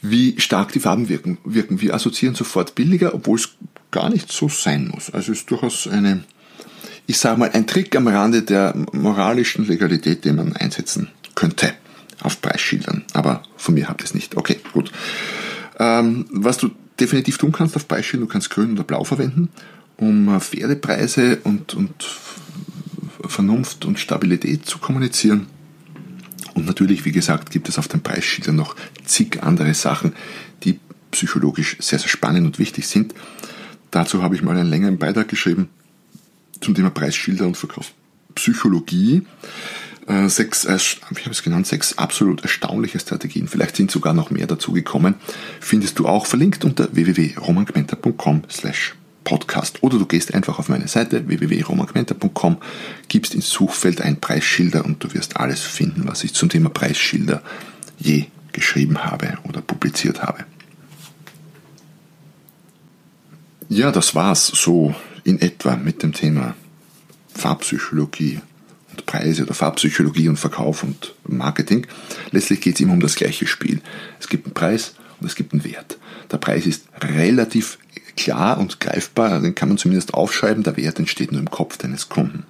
wie 0.02 0.39
stark 0.39 0.72
die 0.72 0.80
Farben 0.80 1.10
wirken. 1.10 1.38
wirken. 1.44 1.82
Wir 1.82 1.94
assoziieren 1.94 2.36
sofort 2.36 2.76
billiger, 2.76 3.13
obwohl 3.13 3.38
es 3.38 3.50
gar 3.92 4.10
nicht 4.10 4.32
so 4.32 4.48
sein 4.48 4.88
muss. 4.88 5.10
Also 5.12 5.32
es 5.32 5.39
ist 5.39 5.52
durchaus 5.52 5.88
eine 5.88 6.24
ich 7.10 7.17
sage 7.17 7.39
mal, 7.39 7.50
ein 7.50 7.65
Trick 7.65 7.95
am 7.95 8.08
Rande 8.08 8.43
der 8.43 8.76
moralischen 8.91 9.65
Legalität, 9.65 10.26
den 10.26 10.36
man 10.36 10.56
einsetzen 10.56 11.08
könnte 11.34 11.74
auf 12.22 12.39
Preisschildern. 12.39 13.04
Aber 13.13 13.41
von 13.58 13.74
mir 13.74 13.89
habt 13.89 14.02
ihr 14.02 14.06
es 14.06 14.13
nicht. 14.13 14.38
Okay, 14.38 14.60
gut. 14.74 14.91
Ähm, 15.80 16.28
was 16.30 16.60
du 16.60 16.69
definitiv 17.00 17.39
tun 17.39 17.52
kannst 17.52 17.76
auf 17.76 17.88
Preisschildern, 17.88 18.28
du 18.28 18.32
kannst 18.32 18.52
grün 18.52 18.74
oder 18.74 18.84
blau 18.84 19.04
verwenden, 19.04 19.50
um 19.98 20.30
äh, 20.30 20.39
faire 20.39 20.76
Preise 20.76 21.39
und, 21.45 21.74
und 21.74 22.06
Vernunft 23.26 23.86
und 23.86 23.98
Stabilität 23.98 24.67
zu 24.67 24.78
kommunizieren. 24.78 25.48
Und 26.54 26.67
natürlich, 26.67 27.06
wie 27.06 27.12
gesagt, 27.12 27.50
gibt 27.50 27.69
es 27.69 27.80
auf 27.80 27.88
den 27.88 28.02
Preisschildern 28.02 28.56
noch 28.56 28.76
zig 29.04 29.41
andere 29.41 29.74
Sachen, 29.74 30.13
die 30.63 30.80
psychologisch 31.10 31.76
sehr, 31.80 31.98
sehr 31.98 32.08
spannend 32.08 32.45
und 32.45 32.60
wichtig 32.60 32.88
sind. 32.88 33.15
Dazu 33.89 34.22
habe 34.22 34.36
ich 34.36 34.43
mal 34.43 34.56
einen 34.56 34.69
längeren 34.69 35.00
Beitrag 35.00 35.28
geschrieben 35.28 35.69
zum 36.62 36.76
Thema 36.76 36.89
Preisschilder 36.89 37.45
und 37.45 37.58
Verkaufspsychologie. 37.58 39.24
Äh, 40.08 40.28
sechs, 40.28 40.65
wie 40.65 41.22
habe 41.22 41.32
es 41.32 41.43
genannt, 41.43 41.67
sechs 41.67 41.98
absolut 41.98 42.41
erstaunliche 42.41 43.00
Strategien. 43.00 43.48
Vielleicht 43.48 43.76
sind 43.76 43.91
sogar 43.91 44.13
noch 44.13 44.32
mehr 44.32 44.48
dazu 44.48 44.72
gekommen. 44.72 45.15
Findest 45.60 46.00
du 46.00 46.08
auch 46.08 46.26
verlinkt 46.26 46.65
unter 46.65 46.93
www.romangmenta.com 46.93 48.43
slash 48.50 48.95
Podcast. 49.24 49.84
Oder 49.84 50.00
du 50.00 50.08
gehst 50.08 50.34
einfach 50.34 50.58
auf 50.58 50.69
meine 50.69 50.88
Seite 50.88 51.28
www.romangmenta.com, 51.28 52.58
gibst 53.10 53.36
ins 53.36 53.50
Suchfeld 53.50 54.02
ein 54.02 54.19
Preisschilder 54.19 54.84
und 54.86 55.04
du 55.04 55.13
wirst 55.13 55.38
alles 55.38 55.62
finden, 55.62 56.08
was 56.08 56.24
ich 56.24 56.34
zum 56.34 56.50
Thema 56.50 56.69
Preisschilder 56.69 57.43
je 58.00 58.26
geschrieben 58.52 59.04
habe 59.04 59.38
oder 59.43 59.62
publiziert 59.62 60.24
habe. 60.24 60.45
Ja, 63.67 63.91
das 63.91 64.15
war's 64.15 64.48
so 64.48 64.95
in 65.24 65.42
etwa 65.42 65.76
mit 65.76 66.04
dem 66.04 66.14
Thema 66.14 66.56
Farbpsychologie 67.34 68.42
und 68.92 69.06
Preise 69.06 69.44
oder 69.44 69.54
Farbpsychologie 69.54 70.30
und 70.30 70.38
Verkauf 70.38 70.84
und 70.84 71.14
Marketing. 71.28 71.88
Letztlich 72.32 72.62
geht 72.62 72.76
es 72.76 72.82
immer 72.82 72.94
um 72.94 73.00
das 73.00 73.16
gleiche 73.16 73.48
Spiel. 73.48 73.82
Es 74.20 74.28
gibt 74.28 74.46
einen 74.46 74.54
Preis 74.54 74.96
und 75.20 75.28
es 75.28 75.36
gibt 75.36 75.54
einen 75.54 75.64
Wert. 75.64 75.98
Der 76.32 76.38
Preis 76.38 76.66
ist 76.66 76.86
relativ 77.02 77.78
klar 78.16 78.58
und 78.58 78.80
greifbar, 78.80 79.40
den 79.40 79.56
kann 79.56 79.70
man 79.70 79.78
zumindest 79.78 80.14
aufschreiben, 80.14 80.64
der 80.64 80.78
Wert 80.78 81.00
entsteht 81.00 81.32
nur 81.32 81.40
im 81.40 81.50
Kopf 81.50 81.78
deines 81.78 82.10
Kunden. 82.10 82.44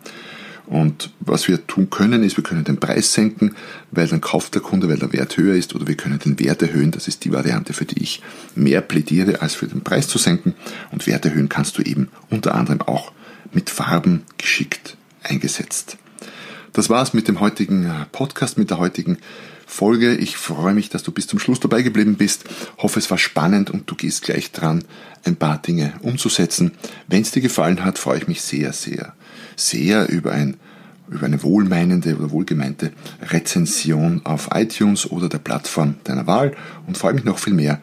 Und 0.70 1.10
was 1.20 1.48
wir 1.48 1.66
tun 1.66 1.90
können, 1.90 2.22
ist, 2.22 2.38
wir 2.38 2.44
können 2.44 2.64
den 2.64 2.80
Preis 2.80 3.12
senken, 3.12 3.56
weil 3.90 4.08
dann 4.08 4.22
kauft 4.22 4.54
der 4.54 4.62
Kunde, 4.62 4.88
weil 4.88 5.00
der 5.00 5.12
Wert 5.12 5.36
höher 5.36 5.56
ist, 5.56 5.74
oder 5.74 5.88
wir 5.88 5.98
können 5.98 6.20
den 6.20 6.40
Wert 6.40 6.62
erhöhen. 6.62 6.92
Das 6.92 7.08
ist 7.08 7.26
die 7.26 7.32
Variante, 7.32 7.74
für 7.74 7.86
die 7.86 8.04
ich 8.04 8.22
mehr 8.54 8.82
plädiere, 8.82 9.42
als 9.42 9.56
für 9.56 9.66
den 9.66 9.82
Preis 9.82 10.08
zu 10.08 10.20
senken. 10.20 10.54
Und 10.92 11.08
Wert 11.08 11.26
erhöhen 11.26 11.50
kannst 11.50 11.80
du 11.80 11.82
eben 11.82 12.10
unter 12.30 12.54
anderem 12.54 12.82
auch 12.82 13.12
mit 13.52 13.72
Farben 13.72 14.22
geschickt 14.38 14.96
eingesetzt. 15.24 15.98
Das 16.74 16.90
war's 16.90 17.14
mit 17.14 17.28
dem 17.28 17.40
heutigen 17.40 17.86
äh, 17.86 18.06
Podcast, 18.12 18.58
mit 18.58 18.70
der 18.70 18.78
heutigen 18.78 19.18
Folge. 19.66 20.16
Ich 20.16 20.38
freue 20.38 20.74
mich, 20.74 20.90
dass 20.90 21.04
du 21.04 21.12
bis 21.12 21.28
zum 21.28 21.40
Schluss 21.40 21.60
dabei 21.60 21.82
geblieben 21.82 22.16
bist. 22.16 22.46
Hoffe, 22.78 23.00
es 23.00 23.10
war 23.10 23.18
spannend 23.18 23.70
und 23.70 23.90
du 23.90 23.96
gehst 23.96 24.24
gleich 24.24 24.52
dran, 24.52 24.84
ein 25.26 25.36
paar 25.36 25.62
Dinge 25.62 25.94
umzusetzen. 26.02 26.72
Wenn 27.08 27.22
es 27.22 27.32
dir 27.32 27.42
gefallen 27.42 27.84
hat, 27.84 27.98
freue 27.98 28.20
ich 28.20 28.28
mich 28.28 28.42
sehr, 28.42 28.74
sehr 28.74 29.14
sehr 29.60 30.10
über 30.10 30.32
ein 30.32 30.58
über 31.10 31.26
eine 31.26 31.42
wohlmeinende 31.42 32.16
oder 32.16 32.30
wohlgemeinte 32.30 32.92
Rezension 33.20 34.22
auf 34.26 34.50
iTunes 34.54 35.10
oder 35.10 35.28
der 35.28 35.40
Plattform 35.40 35.96
deiner 36.04 36.28
Wahl 36.28 36.56
und 36.86 37.00
freue 37.00 37.14
mich 37.14 37.24
noch 37.24 37.40
viel 37.40 37.54
mehr, 37.54 37.82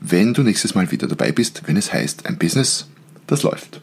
wenn 0.00 0.32
du 0.32 0.42
nächstes 0.42 0.74
Mal 0.74 0.90
wieder 0.90 1.06
dabei 1.06 1.32
bist, 1.32 1.64
wenn 1.66 1.76
es 1.76 1.92
heißt 1.92 2.24
ein 2.24 2.38
Business, 2.38 2.86
das 3.26 3.42
läuft. 3.42 3.82